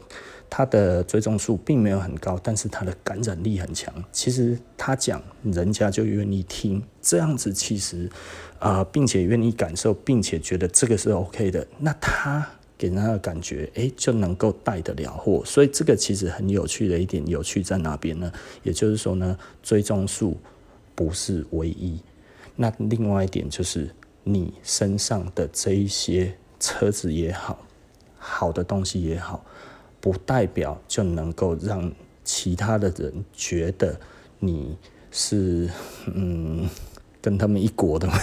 [0.50, 3.94] 他的追踪数并没有很高，但是他的感染力很强。
[4.10, 8.10] 其实他讲，人家就愿意听，这样子其实
[8.58, 11.66] 啊、并且愿意感受，并且觉得这个是 OK 的。
[11.78, 15.42] 那他给人的感觉，诶，就能够带得了货。
[15.46, 18.30] 所以这个其实很有趣的一点，有趣在哪边呢？
[18.62, 20.36] 也就是说呢，追踪数
[20.94, 22.00] 不是唯一。
[22.56, 23.88] 那另外一点就是，
[24.24, 27.58] 你身上的这一些车子也好，
[28.18, 29.44] 好的东西也好。
[30.00, 31.90] 不代表就能够让
[32.24, 33.98] 其他的人觉得
[34.38, 34.76] 你
[35.10, 35.68] 是
[36.14, 36.68] 嗯
[37.20, 38.14] 跟他们一国的嘛，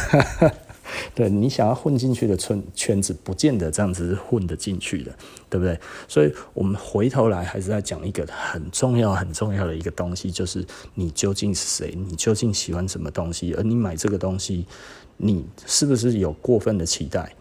[1.14, 5.16] 对，你想要混进去的圈圈子，不见得这样子混得进去的，
[5.50, 5.80] 对不对？
[6.08, 11.94] 所以我们回头来还是在讲一个很重要很重要的一个东西，就是你究竟是谁？
[11.96, 13.54] 你究竟喜欢什么东西？
[13.54, 14.66] 而你买这个东西，
[15.18, 17.36] 你是不是有过分的期待？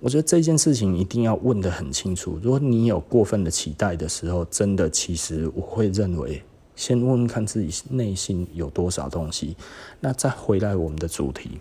[0.00, 2.38] 我觉得这件事情一定要问得很清楚。
[2.42, 6.42] 如果你有过分的期待的时候，真的，其实我会认为，
[6.74, 9.56] 先问问看自己内心有多少东西。
[10.00, 11.58] 那再回来我们的主题，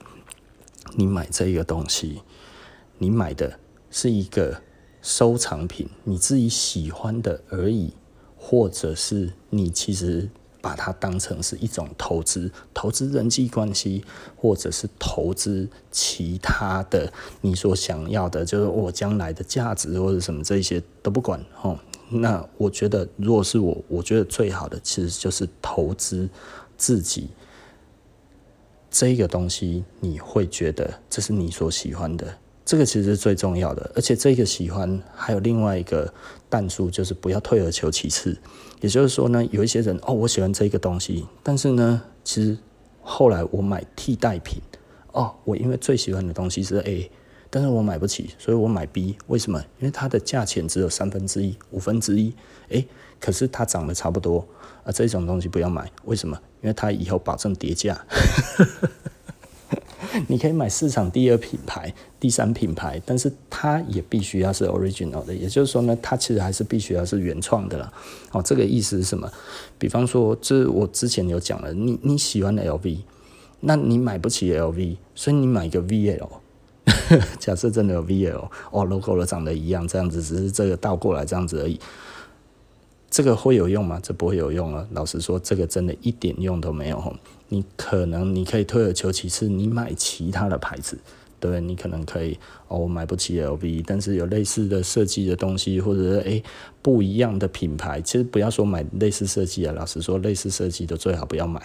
[0.95, 2.21] 你买这个东西，
[2.97, 3.60] 你买的
[3.91, 4.62] 是一个
[5.02, 7.93] 收藏品，你自己喜欢的而已，
[8.38, 10.30] 或者是你其实。
[10.62, 14.04] 把它当成是一种投资，投资人际关系，
[14.36, 21.78] 或者是投资其他的你所想要的，就是我将来的价值或者什么这些都不管哦。
[22.10, 26.28] 那我觉得，如果是我，我觉得最好的其实就是投资
[26.76, 27.30] 自己
[28.89, 32.38] 这个东西，你会觉得这是你所喜欢的。
[32.69, 36.13] 这个其实是最重要的，而且这个喜欢还有另外一个
[36.47, 38.38] 但书，就是不要退而求其次。
[38.79, 42.55] 也就是说呢，有一些人哦，我喜欢这个东西，但是呢，其实
[43.01, 44.62] 后来我买替代品
[45.13, 47.10] 哦，我因为最喜欢的东西是 A，
[47.49, 49.17] 但是我买不起，所以我买 B。
[49.25, 49.60] 为什么？
[49.79, 52.36] 因为它的价钱只有三分之一、五分之一，
[52.67, 52.88] 诶，
[53.19, 54.47] 可是它长得差不多
[54.84, 55.91] 啊，这种东西不要买。
[56.05, 56.39] 为什么？
[56.62, 57.99] 因为它以后保证跌价。
[60.27, 67.93] 你可以买市场第二品牌、第三品牌，但是它也必须要是 original 的，也就是说呢，它其实还是必须要是原创的了。
[68.32, 69.32] 哦，这个意思是什么？
[69.77, 72.99] 比方说，这我之前有讲了，你你喜欢 LV，
[73.62, 76.27] 那你买不起 LV，所以你买一个 VL。
[77.39, 81.79] 假设真的有 VL，哦，logo 都长得一样，这样子只是这个倒过来这样子而已。
[83.12, 83.99] 这个会有用吗？
[84.01, 84.86] 这不会有用啊！
[84.91, 87.15] 老实说，这个真的一点用都没有。
[87.49, 90.97] 你可能你可以退而求其次，你买其他的牌子，
[91.39, 91.59] 对？
[91.59, 96.43] 你可能可以哦，我买不起 LV，但是有类似的设计的东西，或者是诶
[96.81, 97.99] 不一样的品牌。
[98.01, 101.62] 其实不要说买类似设计啊，老实说，类似设计的最好不要买。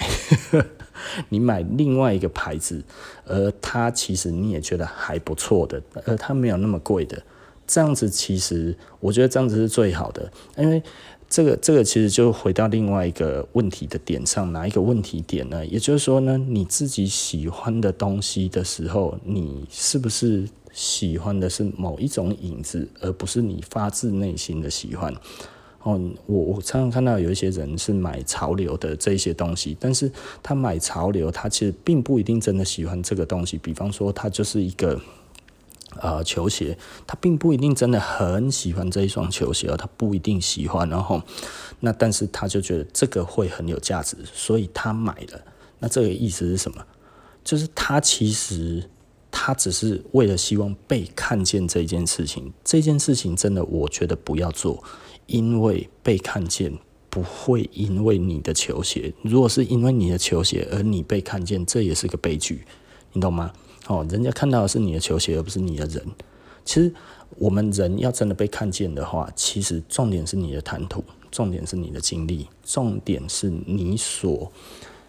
[1.28, 2.82] 你买另外一个牌子，
[3.26, 7.22] 而它其实你也觉得还不错的，而它没有那么贵的，
[7.66, 10.82] 这样子其实我觉得这样子是最好的，因为。
[11.28, 15.66] 这个这个其实就回到另外一个问题的点上，哪一个问题点呢？
[15.66, 25.12] 也就是说呢，你自己喜欢的东西的时候，你是不是喜欢的是某一种影子，而不是你发自内心的喜欢？
[25.82, 30.10] 哦，我我常常看到有一些人是买潮流的这些东西，但是
[30.42, 33.58] 他买潮流，他其实并不一定真的喜欢这个东西。
[33.58, 35.00] 比方说，他就是一个。
[36.00, 36.76] 呃，球鞋，
[37.06, 41.22] 他并不一定真的很喜欢这一双球鞋，他不一定喜欢，然后，
[41.80, 45.40] 那但是他就觉得这个会很有价值，所以他买了。
[45.78, 46.84] 那这个意思是什么？
[47.42, 48.88] 就是他其实
[49.30, 54.82] 他只是为了希望被看见这件事情，这件事情真的我觉得不要做，
[55.26, 56.78] 因为被看见，
[57.10, 59.12] 不会因为你的球鞋。
[59.22, 62.64] 如果是因为你的球鞋而你被看见，这也是个悲剧，
[63.12, 63.52] 你懂吗？
[63.86, 66.02] 哦，人家看到的是你的球鞋，而不是你的人。
[66.64, 66.92] 其实
[67.36, 74.50] 我们人要真的被看见的话，其实重点是你的谈吐，重点是你的经历，重点是你所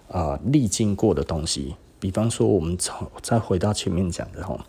[0.10, 1.76] 啊历经过的东西。
[2.00, 4.60] 比方说，我们从再回到前面讲的哈，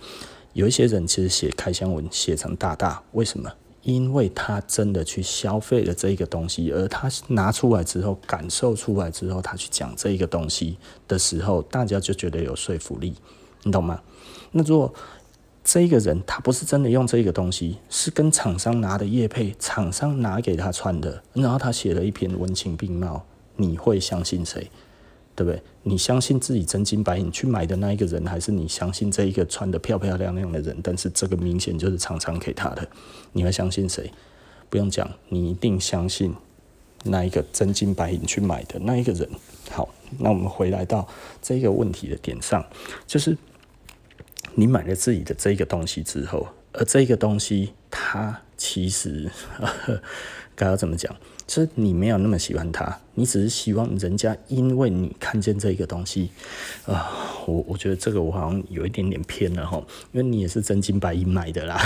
[0.53, 3.53] 有一些人其实写开箱文写成大大，为什么？
[3.83, 10.77] 因为他真的去消费了这一个东西，而他拿出来之后，感受出来之后，他去讲这一个东西
[11.07, 13.15] 的时候，大家就觉得有说服力，
[13.67, 14.01] 你懂吗？
[14.53, 14.95] 那如果
[15.65, 24.71] 这个人他不是真的用这个东西，是跟厂商拿的业配，厂商拿给他穿的，然后他写了一篇文情并茂，你会相信谁？
[25.35, 25.61] 对不对？
[25.83, 30.79] 你相信自己真金白银去买的那一个人，还是你相信这一个穿得漂漂亮亮的人？
[30.81, 32.89] 但是这个明显就是厂商给他的，
[33.33, 34.11] 你会相信谁？
[34.71, 36.33] 不用讲，你一定相信
[37.05, 39.29] 那一个真金白银去买的那一个人。
[39.71, 39.89] 好，
[40.19, 41.07] 那我们回来到
[41.43, 42.65] 这个问题的点上，
[43.07, 43.37] 就是
[44.59, 49.31] 你买了自己的这个东西之后，而这个东西它其实
[50.57, 51.15] 该要怎么讲？
[51.47, 56.31] 其实你没有那么喜欢它，你只是希望人家因为你看见这个东西，
[56.87, 59.77] 啊、我我觉得这个我好像有一点点偏了哈，
[60.13, 61.79] 因为你也是真金白银买的啦。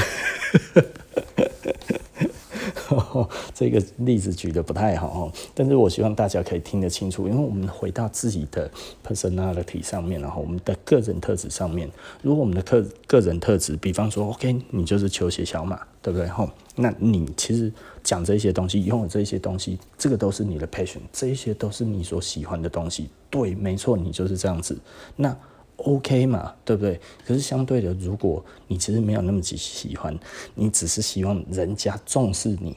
[3.55, 8.71] 这个例子举得不太好哦，但是我希望大家可以听得清楚，因为我们回到自己的
[9.07, 11.91] personality 上面，然后我们的个人特质上面，
[12.23, 16.29] 如果我们的个个人特质，比方说，OK，你就是球鞋小马，对不对？
[16.29, 24.79] 吼，那你其实讲这些东西，拥有这些东西，这个都是你的 passion，这些都是你所喜欢的东西，对，没错，你就是这样子，
[25.17, 25.37] 那
[25.77, 27.01] OK 嘛，对不对？
[27.27, 30.15] 可是相对的，如果你其实没有那么喜喜欢，
[30.55, 32.77] 你只是希望人家重视你。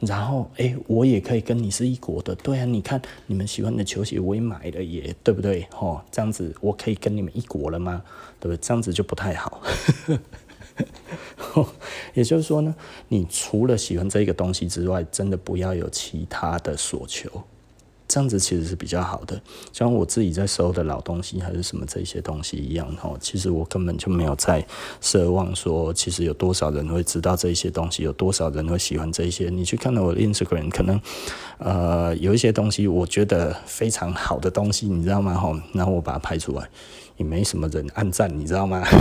[0.00, 5.66] 然后，哎，我也可以跟你是一国的，对啊，你看你们喜欢的球鞋我也买了耶，对不对？
[5.78, 8.02] 哦，这样子我可以跟你们一国了吗？
[8.38, 8.56] 对不对？
[8.58, 9.60] 这样子就不太好。
[12.14, 12.72] 也就是说呢，
[13.08, 17.28] 你除了喜欢这个东西之外，真的不要有其他的所求。
[18.08, 19.38] 这样子其实是比较好的，
[19.70, 24.66] 像我自己在收的老东西还是什么这些东西一样哈，其实我根本就没有在
[25.02, 29.50] 奢望说，其实有多少人会知道这些东西，有多少人会喜欢这些。
[29.50, 30.98] 你去看到我的 Instagram，可能
[31.58, 35.34] 呃有一些东西我觉得非常好的东西，你知道吗？
[35.34, 36.66] 哈，然后我把它拍出来，
[37.18, 38.82] 也没什么人按赞，你知道吗？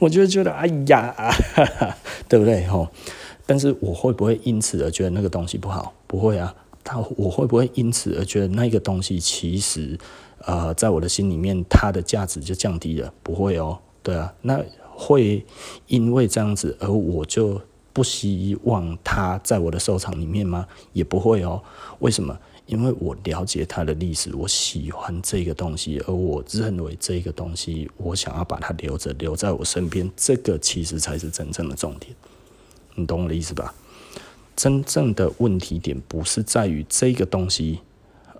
[0.00, 1.14] 我就觉得哎呀，
[2.28, 2.66] 对不对？
[2.66, 2.90] 哈。
[3.48, 5.94] 但是我会不会因此而觉得那个东西不好？
[6.06, 6.54] 不会啊。
[6.84, 9.98] 他我会不会因此而觉得那个东西其实，
[10.38, 13.12] 呃，在我的心里面它的价值就降低了？
[13.24, 13.78] 不会哦。
[14.04, 15.44] 对啊，那会
[15.88, 17.60] 因为这样子而我就
[17.92, 20.68] 不希望它在我的收藏里面吗？
[20.92, 21.60] 也不会哦。
[21.98, 22.38] 为什么？
[22.66, 32.14] 因为我了解它的历史，我喜欢这个东西，而我认为这个东西我想要把它留着，留在我身边，这个其实才是真正的重点。
[32.94, 33.74] 你懂我的意思吧？
[34.56, 37.80] 真正的问题点不是在于这个东西，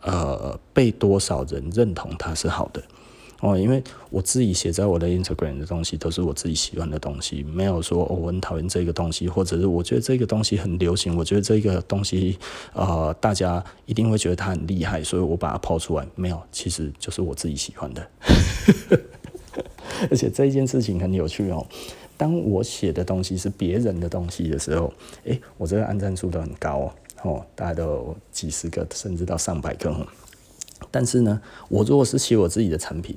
[0.00, 2.82] 呃，被多少人认同它是好的
[3.40, 3.56] 哦。
[3.56, 12.38] 因为我自己写在我的 Instagram 的东西都是我自己喜欢的东西，没有说、哦、我很讨厌这个东西，或者是我觉得这个东西很流行，我觉得这个东西
[12.72, 16.06] 呃，大家一定会觉得它很厉害，所以我把它抛出来。
[16.14, 18.08] 没有，其实就是我自己喜欢的。
[20.10, 21.64] 而且这件事情很有趣哦。
[22.16, 24.92] 当我写的东西是别人的东西的时候，
[25.24, 26.92] 诶，我这个按赞数都很高哦，
[27.22, 30.06] 哦，大概都有几十个，甚至到上百个。
[30.90, 33.16] 但是呢，我如果是写我自己的产品，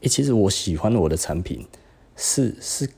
[0.00, 1.66] 诶，其实我喜欢我的产品
[2.16, 2.88] 是是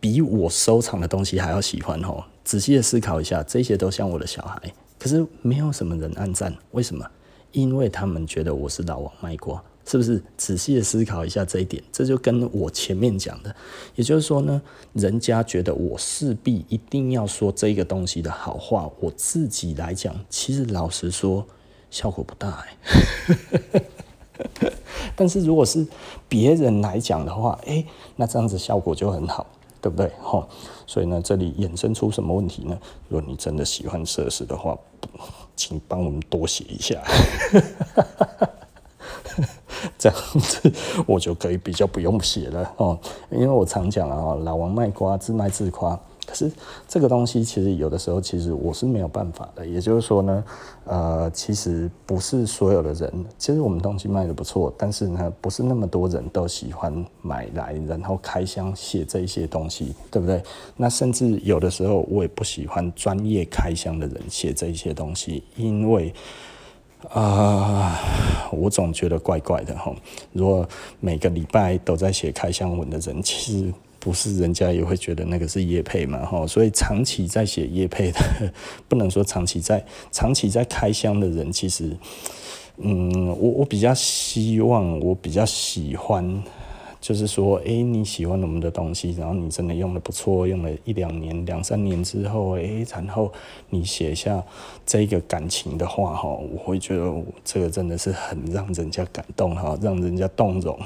[0.00, 2.24] 比我收藏的东西还要喜欢哦。
[2.44, 7.06] 仔细的思考一下，这些都像我的小孩，可是没有什么人按赞，为什么？
[7.52, 9.62] 因为他们觉得我是老王卖瓜。
[9.90, 11.82] 是不是仔细的思考一下这一点？
[11.90, 13.56] 这就跟我前面讲的，
[13.94, 14.60] 也就是说呢，
[14.92, 21.46] 人家觉得我势必一定要说这个东西的好话，我自己来讲，其实老实说，
[21.90, 23.82] 效果不大哎。
[25.16, 25.86] 但是如果是
[26.28, 27.82] 别人来讲的话，哎，
[28.16, 29.46] 那这样子效果就很好，
[29.80, 30.06] 对不对？
[30.20, 30.46] 哈，
[30.86, 32.78] 所以呢，这里衍生出什么问题呢？
[33.08, 34.78] 如果你真的喜欢设施的话，
[35.56, 37.02] 请帮我们多写一下。
[39.98, 40.72] 这样子
[41.06, 42.98] 我就可以比较不用写了哦，
[43.30, 45.98] 因为我常讲啊，老王卖瓜，自卖自夸。
[46.24, 46.52] 可是
[46.86, 49.66] 这个东西其实有的时候其实我是没有办法的。
[49.66, 50.44] 也就是说呢，
[50.84, 60.42] 呃，其实不是所有的人，其实我们东西卖得不错，但是呢，不是那么多人都喜欢买来然后开箱写这些东西，对不对？
[60.76, 66.12] 那甚至有的时候我也不喜欢专业开箱的人写这些东西，因为。
[67.10, 67.98] 啊、
[68.50, 69.94] 我总觉得怪怪的哈。
[70.32, 70.68] 如果
[71.00, 76.46] 每个礼拜都在写开箱文的人，其实不是人家也会觉得那个是叶配嘛哈。
[76.46, 78.20] 所以长期在写叶配的，
[78.88, 81.96] 不能说长期在长期在开箱的人，其实，
[82.78, 86.42] 嗯，我我比较希望，我比较喜欢。
[87.00, 93.32] 就是说，诶，你喜欢我们的东西，然后你真的用的不错，用了一两年、两三年之后，诶，然后
[93.70, 94.42] 你写下
[94.84, 97.12] 这个感情的话，哈，我会觉得
[97.44, 100.76] 这个真的是很让人家感动，哈，让人家动容。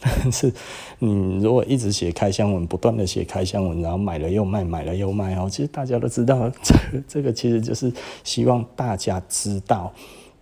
[0.00, 0.52] 但是
[0.98, 7.92] 你如果一直写开箱文，不断的写开箱文，然后买了又卖，买了又卖，哦，其实大家都知道，这个这个其实就是
[8.24, 9.92] 希望大家知道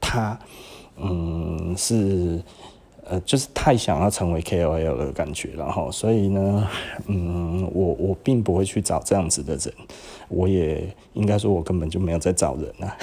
[0.00, 0.38] 他，
[0.96, 2.40] 嗯，是。
[3.08, 6.68] 呃，就是太想要成为 KOL 的感觉，然后，所以呢，
[7.06, 9.72] 嗯，我我并不会去找这样子的人，
[10.28, 12.96] 我也应该说，我根本就没有在找人啊，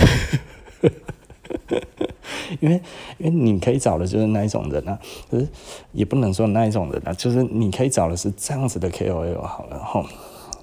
[2.59, 2.81] 因为
[3.17, 4.99] 因为你可以找的就是那一种人啊，
[5.31, 5.47] 可是
[5.93, 10.05] 也不能说那一种人啊，就是你可以找的是这样子的 KOL 好了，哈。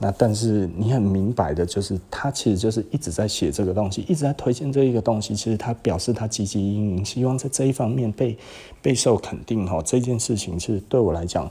[0.03, 5.35] 那但是你很明白的，就是他其实就是一直在写这个东西，一直在推荐这一个东西。
[5.35, 8.37] 其实他表示他积极经营，希望在这一方面被
[8.81, 9.67] 备受肯定。
[9.67, 11.51] 哈，这件事情其实对我来讲，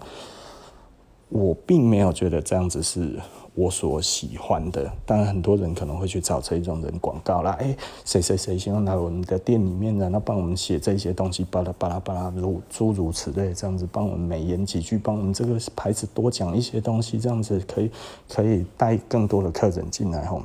[1.30, 3.14] 我并没有觉得这样子是。
[3.60, 7.52] 我所喜欢的，当然很多人可能会去找这一种人广告啦。
[7.60, 17.92] 哎，谁谁谁希望来我们的店里面，然后帮我们写这些东西，巴拉巴拉巴拉，如诸如此类，这样子帮我们美言几句，帮我们这个牌子多讲一些东西，这样子可以
[18.30, 20.42] 可以带更多的客人进来吼。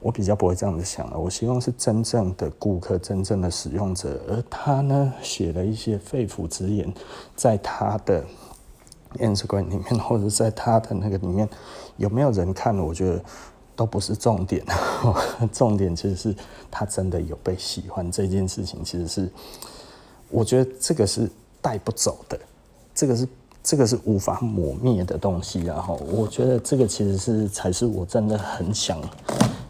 [0.00, 6.90] 我比较不会这样子想的，我希望是真正的顾客，真正的使用者，而他呢写了一些肺腑之言，
[7.36, 8.24] 在他的
[9.18, 11.46] Instagram 里面，或者在他的那个里面。
[11.98, 12.74] 有没有人看？
[12.78, 13.22] 我觉得
[13.76, 14.64] 都不是重点，
[15.52, 16.34] 重点其实是
[16.70, 19.30] 他真的有被喜欢这件事情，其实是
[20.30, 21.30] 我觉得这个是
[21.60, 22.38] 带不走的，
[22.94, 23.28] 这个是
[23.62, 25.62] 这个是无法抹灭的东西。
[25.62, 28.98] 然后我觉得这个其实是才是我真的很想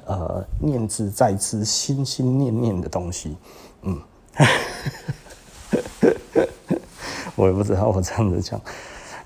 [0.07, 3.37] 呃念之在之、心心念念的东西。
[3.83, 4.01] 嗯，
[7.37, 8.61] 我也不知道我这样子讲。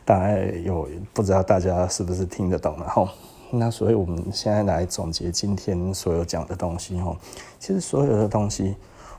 [0.05, 3.09] 大概有不知道大家是不是听得懂，然后
[3.51, 7.17] 那所以我们现在来总结今天所有讲的东西哦。
[7.59, 8.75] 其实所有的东西，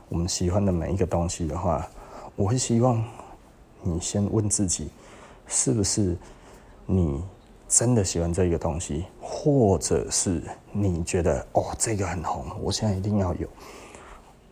[0.09, 1.87] 我们喜欢的每一个东西的话，
[2.35, 3.03] 我会希望
[3.81, 4.89] 你先问自己，
[5.47, 6.17] 是不是
[6.85, 7.23] 你
[7.67, 13.47] 真的喜欢这个东西，或者是你觉得哦这个很红，我现在一定要有。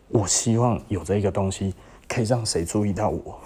[0.08, 1.74] 我希望有这个东西
[2.08, 3.38] 可以让谁注意到我。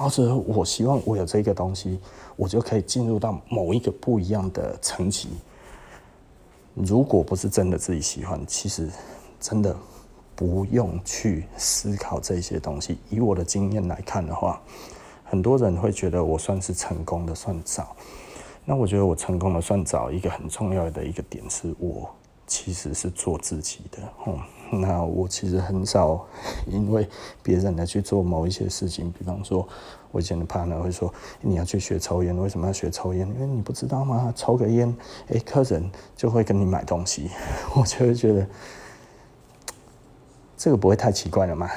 [0.00, 2.00] 或者我希望我有这个东西，
[2.36, 5.28] 我就可以进入到某一个不一样的层级。
[6.74, 8.88] 如果不是真的自己喜欢，其实
[9.38, 9.76] 真的
[10.34, 12.98] 不用去思考这些东西。
[13.10, 14.62] 以我的经验来看的话，
[15.24, 17.94] 很多人会觉得我算是成功的算早。
[18.64, 22.08] 那我觉得我成功的算早，一个很重要的一个点是我
[22.50, 23.98] 其实是做自己的。
[24.72, 26.26] 那我其实很少
[26.66, 27.08] 因为
[27.44, 29.66] 别人来去做某一些事情，比方说，
[30.10, 33.24] 我以前的 partner 会说，你要去学抽烟，为什么要学抽烟？
[33.28, 34.32] 因为你不知道吗？
[34.34, 34.92] 抽个烟，
[35.28, 37.30] 诶，客人就会跟你买东西。
[37.76, 38.44] 我就会觉得，
[40.56, 41.70] 这个不会太奇怪了吗？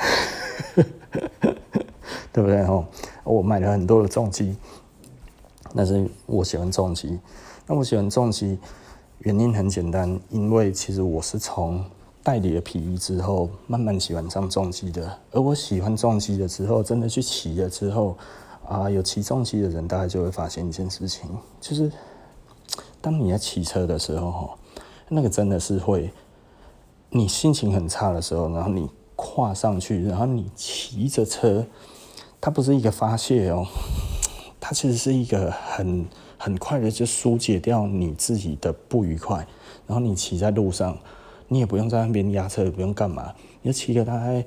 [2.34, 2.61] 对不对？
[2.63, 2.84] 哦，
[3.24, 4.57] 我买了很多的重机，
[5.76, 7.19] 但是我喜欢重机。
[7.67, 8.57] 那我喜欢重机，
[9.24, 11.84] 原因很简单，因为其实我是从。
[12.26, 15.19] 代理了皮衣之后，慢慢喜欢上重机的。
[15.32, 18.15] 而我喜欢重机的时候，真的去骑了之后，
[18.65, 21.91] 啊，有骑重机的人，大概就会发现一件事情，就是
[23.01, 24.51] 当你在骑车的时候，
[25.09, 26.13] 那个真的是会，
[27.09, 31.65] 你心情很差的时候，然后你跨上去，然后你骑着车，
[32.39, 33.67] 它不是一个发泄哦，
[34.61, 36.05] 它其实是一个很
[36.44, 39.48] 很快的就疏解掉你自己的不愉快，
[39.88, 40.98] 然后你骑在路上。
[41.50, 43.32] 你也不用在那边压车，也不用干嘛，
[43.62, 44.44] 你就骑个大概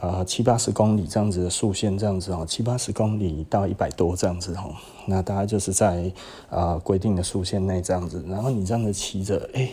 [0.00, 4.74] 呃七八十公里这样子的速限，这样子哦，七八十公里到一百多这样子哦，
[5.06, 6.10] 那大概就是在
[6.50, 9.70] 呃规定的速限内这样子，然后你这样子骑着，哎、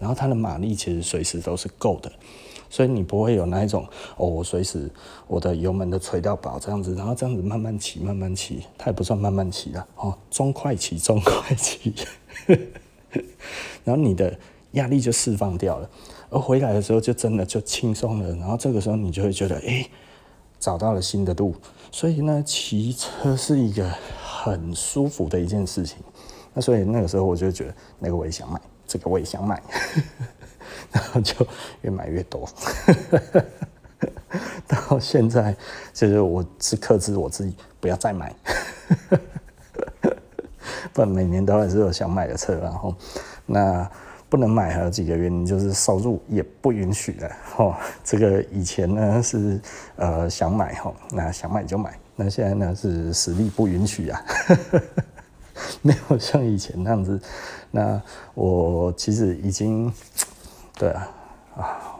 [0.00, 2.10] 然后它的马力其实随时都是够的，
[2.76, 4.90] 所以你不会有那一种哦，我随时
[5.26, 11.94] 我的油门都吹到饱这样子，然后这样子慢慢骑，慢慢骑，它也不算慢慢骑了哦，中快骑，中快骑。
[13.82, 14.38] 然后你的
[14.72, 15.88] 压力就释放掉了，
[16.28, 19.88] 而回来的时候就真的就轻松了，然后这个时候你就会觉得，哎，
[20.60, 21.54] 找到了新的路，
[21.90, 23.88] 所以呢，骑车是一个
[24.22, 25.96] 很舒服的一件事情。
[26.52, 29.62] 那所以那个时候我就觉得，那个我也想买，这个我也想买，
[30.92, 31.34] 然后就
[31.82, 32.48] 越买越多。
[34.68, 35.56] 到现在，
[35.94, 38.34] 就是我是克制我自己，不要再买。
[40.92, 42.94] 不然每年都还是有想买的车，然后
[43.44, 43.88] 那
[44.28, 47.30] 不能买还有几个原因，就是收入也不允许的。
[47.58, 49.60] 哦，这个以前呢是
[49.96, 54.24] 呃想买哈，那想买就买，那现在呢是实力不允许啊，
[55.82, 57.20] 没有像以前那样子。
[57.70, 58.00] 那
[58.34, 59.92] 我其实已经
[60.76, 61.08] 对啊
[61.56, 61.92] 啊。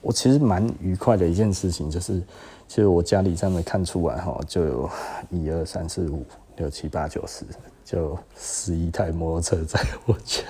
[0.00, 2.20] 我其实蛮愉快的一件事情，就是
[2.68, 4.90] 其实我家里这样子看出来哈，就有
[5.28, 6.24] 一二三四五
[6.56, 7.44] 六七八九十，
[7.84, 10.42] 就十一台摩托车在我家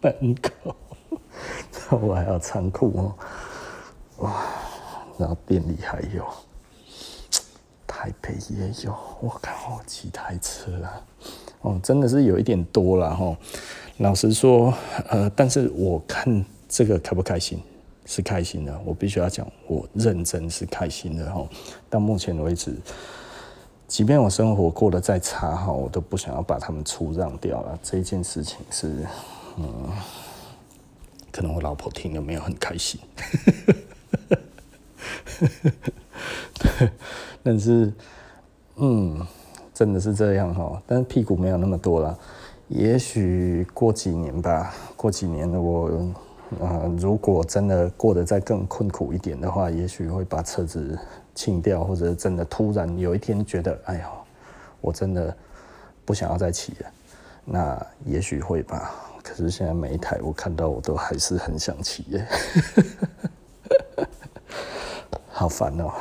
[0.00, 0.76] 门口，
[1.10, 3.14] 然后我还有仓库哦，
[4.18, 4.44] 哇，
[5.18, 6.24] 然后店里还有，
[7.88, 11.02] 台北也有，我靠，好几台车啊，
[11.62, 13.36] 哦，真的是有一点多了哈。
[14.00, 14.72] 老实说，
[15.10, 17.62] 呃，但是我看这个开不开心？
[18.06, 21.46] 是开心的，我必须要讲，我认真是开心的哈。
[21.90, 22.74] 到目前为止，
[23.86, 27.78] 即便我生活过得再差哈，我都不想要把他们出让掉了。
[27.82, 29.06] 这件事情是，
[29.58, 29.90] 嗯，
[31.30, 32.98] 可能我老婆听了没有很开心，
[37.44, 37.92] 但是，
[38.76, 39.26] 嗯，
[39.74, 40.82] 真的是这样哈。
[40.86, 42.18] 但是屁股没有那么多了，
[42.70, 45.90] 也许过几年吧，过几年我。
[46.58, 50.98] 呃，如果真的过得再更困苦一点的话，也许会把车子
[51.32, 54.10] 清掉，或者真的突然有一天觉得，哎呀，
[54.80, 55.32] 我真的
[56.04, 56.90] 不想要再骑了，
[57.44, 58.90] 那也许会吧。
[59.22, 62.26] 可是现在每一台我看到我都还是很想骑耶，
[65.30, 65.92] 好烦哦。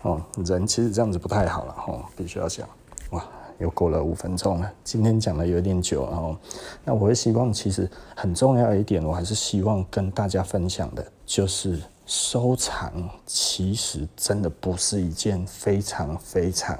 [0.00, 2.66] 哦，人其实这样子不太好了哈，必须要想
[3.10, 3.22] 哇。
[3.60, 6.34] 又过了五分钟了，今天讲的有点久，然后，
[6.82, 12.90] 那我会希望，其实很重要一点，我还是希望跟大家分享的，就是收藏
[13.26, 16.78] 其实真的不是一件非常非常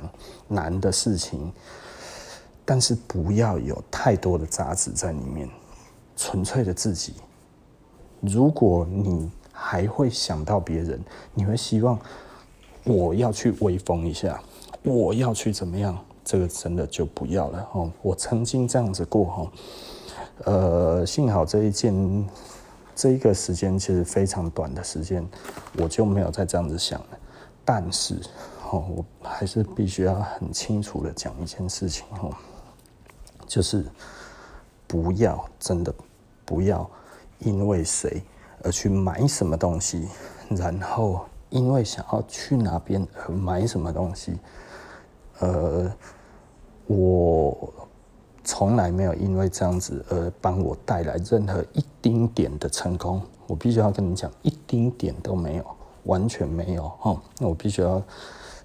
[0.49, 1.53] 难的事情，
[2.65, 5.47] 但是不要有太多的杂质在里面，
[6.17, 7.13] 纯粹的自己。
[8.21, 10.99] 如果你还会想到别人，
[11.35, 11.99] 你会希望
[12.85, 14.43] 我要去威风一下，
[14.83, 16.03] 我要去怎么样？
[16.31, 17.91] 这个真的就不要了哦！
[18.03, 19.53] 我曾经这样子过哈，
[20.45, 22.29] 呃，幸好这一件
[22.95, 25.29] 这一个时间其实非常短的时间，
[25.77, 27.19] 我就没有再这样子想了。
[27.65, 28.15] 但是
[28.71, 32.33] 哦，我还是必须要很清楚的讲一件事情哦，
[33.49, 33.85] 就是
[34.87, 35.93] 不要真的
[36.45, 36.89] 不要
[37.41, 38.23] 因为谁
[38.63, 40.09] 而去买什么东西，
[40.49, 44.39] 然后因为想要去哪边而买什么东西，
[45.41, 45.93] 呃。
[46.87, 47.73] 我
[48.43, 55.65] 从来没有因为这样子而帮我带来任何一丁点的成功，我必须要跟你讲，一丁点都没有，
[56.05, 57.21] 完全没有哈。
[57.39, 58.03] 那我必须要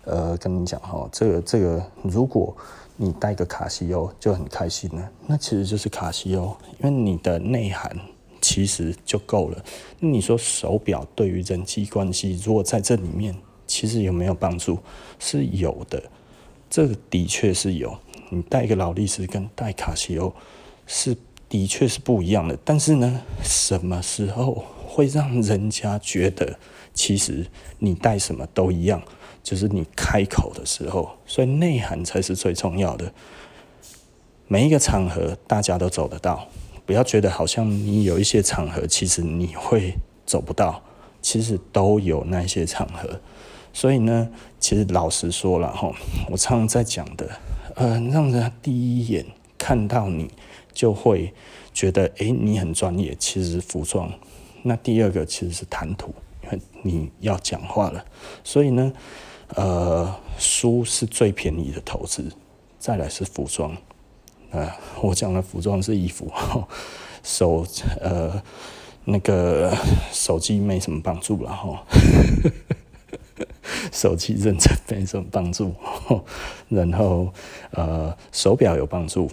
[0.05, 2.55] 呃跟你讲哈，这个这个，如果
[2.95, 7.95] 你带个卡西欧就很开心了，那其实就是卡西欧，因为你的内涵
[8.39, 9.63] 其实就够了。
[9.99, 13.35] 那你说手表对于人际关系，如果在这里面
[13.67, 14.79] 其实有没有帮助？
[15.19, 16.01] 是有的，
[16.69, 17.93] 这个的确是有。
[18.29, 20.33] 你戴一个劳力士跟戴卡西欧
[20.87, 21.15] 是
[21.47, 26.57] 的确是不一样的，但是呢，什么时候会让人家觉得
[26.93, 27.45] 其实
[27.79, 29.01] 你戴什么都一样？
[29.43, 33.13] 就是你开口的时候，所以内涵才是最重要的。
[34.47, 36.47] 每一个场合大家都走得到，
[36.85, 39.93] 不要觉得好像你有一些场合其实你会
[40.25, 40.81] 走不到，
[41.21, 43.21] 其实都有那些场合。
[43.71, 45.91] 所以呢，其实老实说了哈，
[46.31, 47.29] 我常常在讲的。
[47.75, 49.25] 呃，让人家第一眼
[49.57, 50.29] 看到你
[50.73, 51.33] 就会
[51.73, 53.15] 觉得，哎、你很专业。
[53.19, 54.11] 其实服装。
[54.63, 56.13] 那第二个其实是谈吐，
[56.43, 58.03] 因为你要讲话了。
[58.43, 58.91] 所以呢，
[59.55, 62.31] 呃，书是最便宜的投资，
[62.79, 63.75] 再来是服装。
[64.51, 64.71] 呃，
[65.01, 66.31] 我讲的服装是衣服，
[67.21, 67.65] 手
[67.99, 68.41] 呃
[69.03, 69.77] 那个
[70.11, 71.85] 手机没什么帮助了哈。
[73.93, 75.73] 手机认证没什么帮助，
[76.69, 77.31] 然后
[77.71, 79.29] 呃手表有帮助，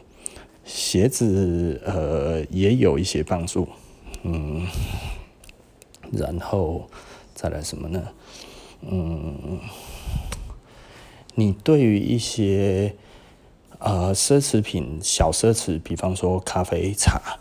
[0.64, 3.68] 鞋子呃也有一些帮助，
[4.22, 4.66] 嗯，
[6.12, 6.88] 然后
[7.34, 8.08] 再来什么呢？
[8.82, 9.60] 嗯，
[11.34, 12.94] 你对于一些
[13.78, 17.40] 呃，奢侈品小奢侈，比方说咖啡、茶，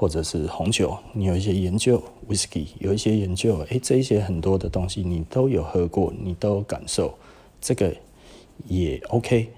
[0.00, 7.18] 或者是红酒，你有一些研究，whisky 有一些研究，诶、这一些很多的东西你都有喝过，你都有感受，
[7.60, 7.94] 这个
[8.66, 9.50] 也 OK。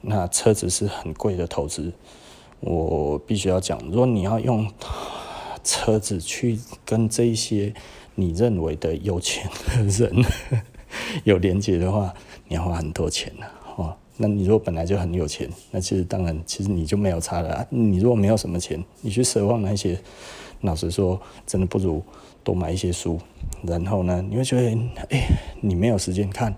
[0.00, 1.92] 那车子是很贵的投资，
[2.60, 4.70] 我必须要讲，如果你要用
[5.64, 7.74] 车子去跟这一些
[8.14, 10.24] 你认为的有钱的人
[11.26, 12.14] 有连接的话，
[12.46, 13.57] 你要花很多钱呢，哦。
[14.20, 17.66] 那你如果本来就很有钱，那其实当然，其实你就没有差了啊。
[17.70, 19.98] 你如果没有什么钱，你去奢望那些，
[20.62, 22.02] 老实说，真的不如
[22.42, 23.18] 多买一些书。
[23.62, 24.76] 然后呢，你会觉得，
[25.10, 25.28] 哎，
[25.60, 26.54] 你没有时间看。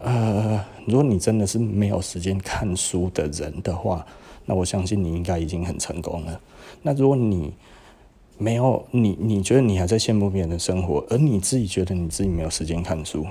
[0.00, 4.04] 呃，如果你真的是没有时间看书的人的话，
[4.46, 6.40] 那我相信你应该已经很成功了。
[6.82, 7.52] 那如果你
[8.38, 13.26] 没有，你你觉得你还在羡慕别人的生活，而你自己觉得你自己没有时间看书，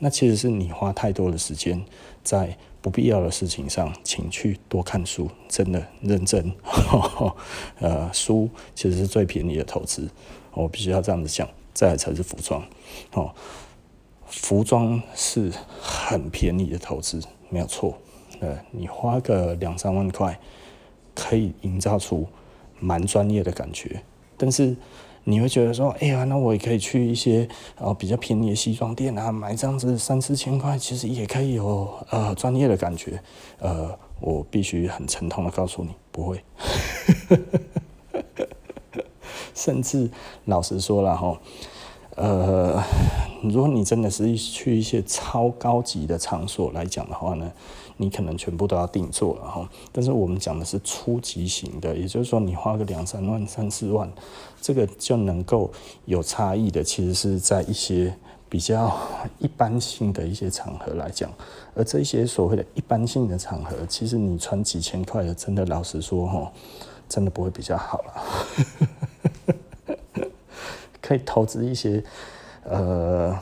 [0.00, 1.80] 那其实是你花太多的时间
[2.28, 2.58] 在。
[2.80, 6.54] 不必要的事情上，请去多看书，真的认真。
[7.80, 10.08] 呃，书其实是最便宜的投资，
[10.54, 11.46] 我必须要这样子讲。
[11.74, 12.64] 再来才是服装，
[13.14, 13.34] 哦，
[14.26, 15.52] 服装是
[15.82, 17.20] 很便宜的投资，
[17.50, 17.98] 没有错。
[18.38, 20.38] 呃，你花个两三万块，
[21.16, 22.28] 可以营造出
[22.78, 24.02] 蛮专业的感觉，
[24.36, 24.76] 但是。
[25.28, 33.22] 你会觉得说，哎呀，那我也可以去一些呃比较便宜的西装店啊，买这样子三四千块，其实也可以有呃专业的感觉。
[33.58, 36.42] 呃，我必须很沉痛的告诉你，不会。
[39.54, 40.10] 甚至
[40.46, 41.38] 老实说了哈，
[42.16, 42.82] 呃，
[43.42, 47.52] 如果你真的是去一些超高级的场所来讲的话呢，
[47.98, 49.68] 你可能全部都要定做了哈。
[49.92, 54.10] 但是我们讲的是初级型的，也就是说你花个两三万、三四万。
[54.60, 55.70] 这个就能够
[56.04, 58.12] 有差异的，其实是在一些
[58.48, 58.92] 比较
[59.38, 61.30] 一般性的一些场合来讲，
[61.76, 66.52] 而这些所谓的一般性的场合，其实你穿几千块的，真的老实说哈，
[67.08, 69.96] 真的不会比较好了。
[71.00, 72.02] 可以投资一些，
[72.64, 73.38] 呃，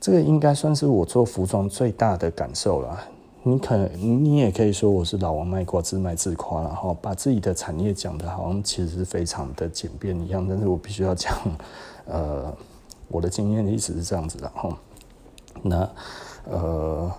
[0.00, 2.98] 这个应该算是我做服装最大的感受了。
[3.42, 11.34] 你可你也可以说我是老王卖瓜，自卖自夸，然后把自己的产业讲得好像其实是非常的简便一样，但是我必须要讲，
[12.06, 12.52] 呃，
[13.08, 14.76] 我的经验一直是这样子的哈。
[15.62, 15.90] 那
[16.50, 17.10] 呃，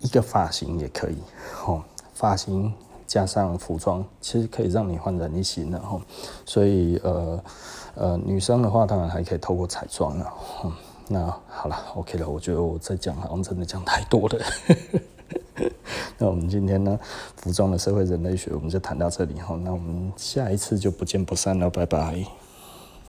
[0.00, 1.16] 一个发型也可以，
[1.54, 1.82] 哈，
[2.14, 2.72] 发型
[3.06, 6.00] 加上服装，其实可以让你焕然一新的哈。
[6.44, 7.44] 所以呃
[7.94, 10.32] 呃，女生的话当然还可以透过彩妆了。
[11.08, 12.28] 那好了，OK 了。
[12.28, 14.38] 我觉得我在讲好像真的讲太多了。
[16.18, 16.98] 那我们今天呢，
[17.36, 19.58] 服装的社会人类学，我们就谈到这里哈。
[19.62, 22.24] 那我们下一次就不见不散了，拜拜。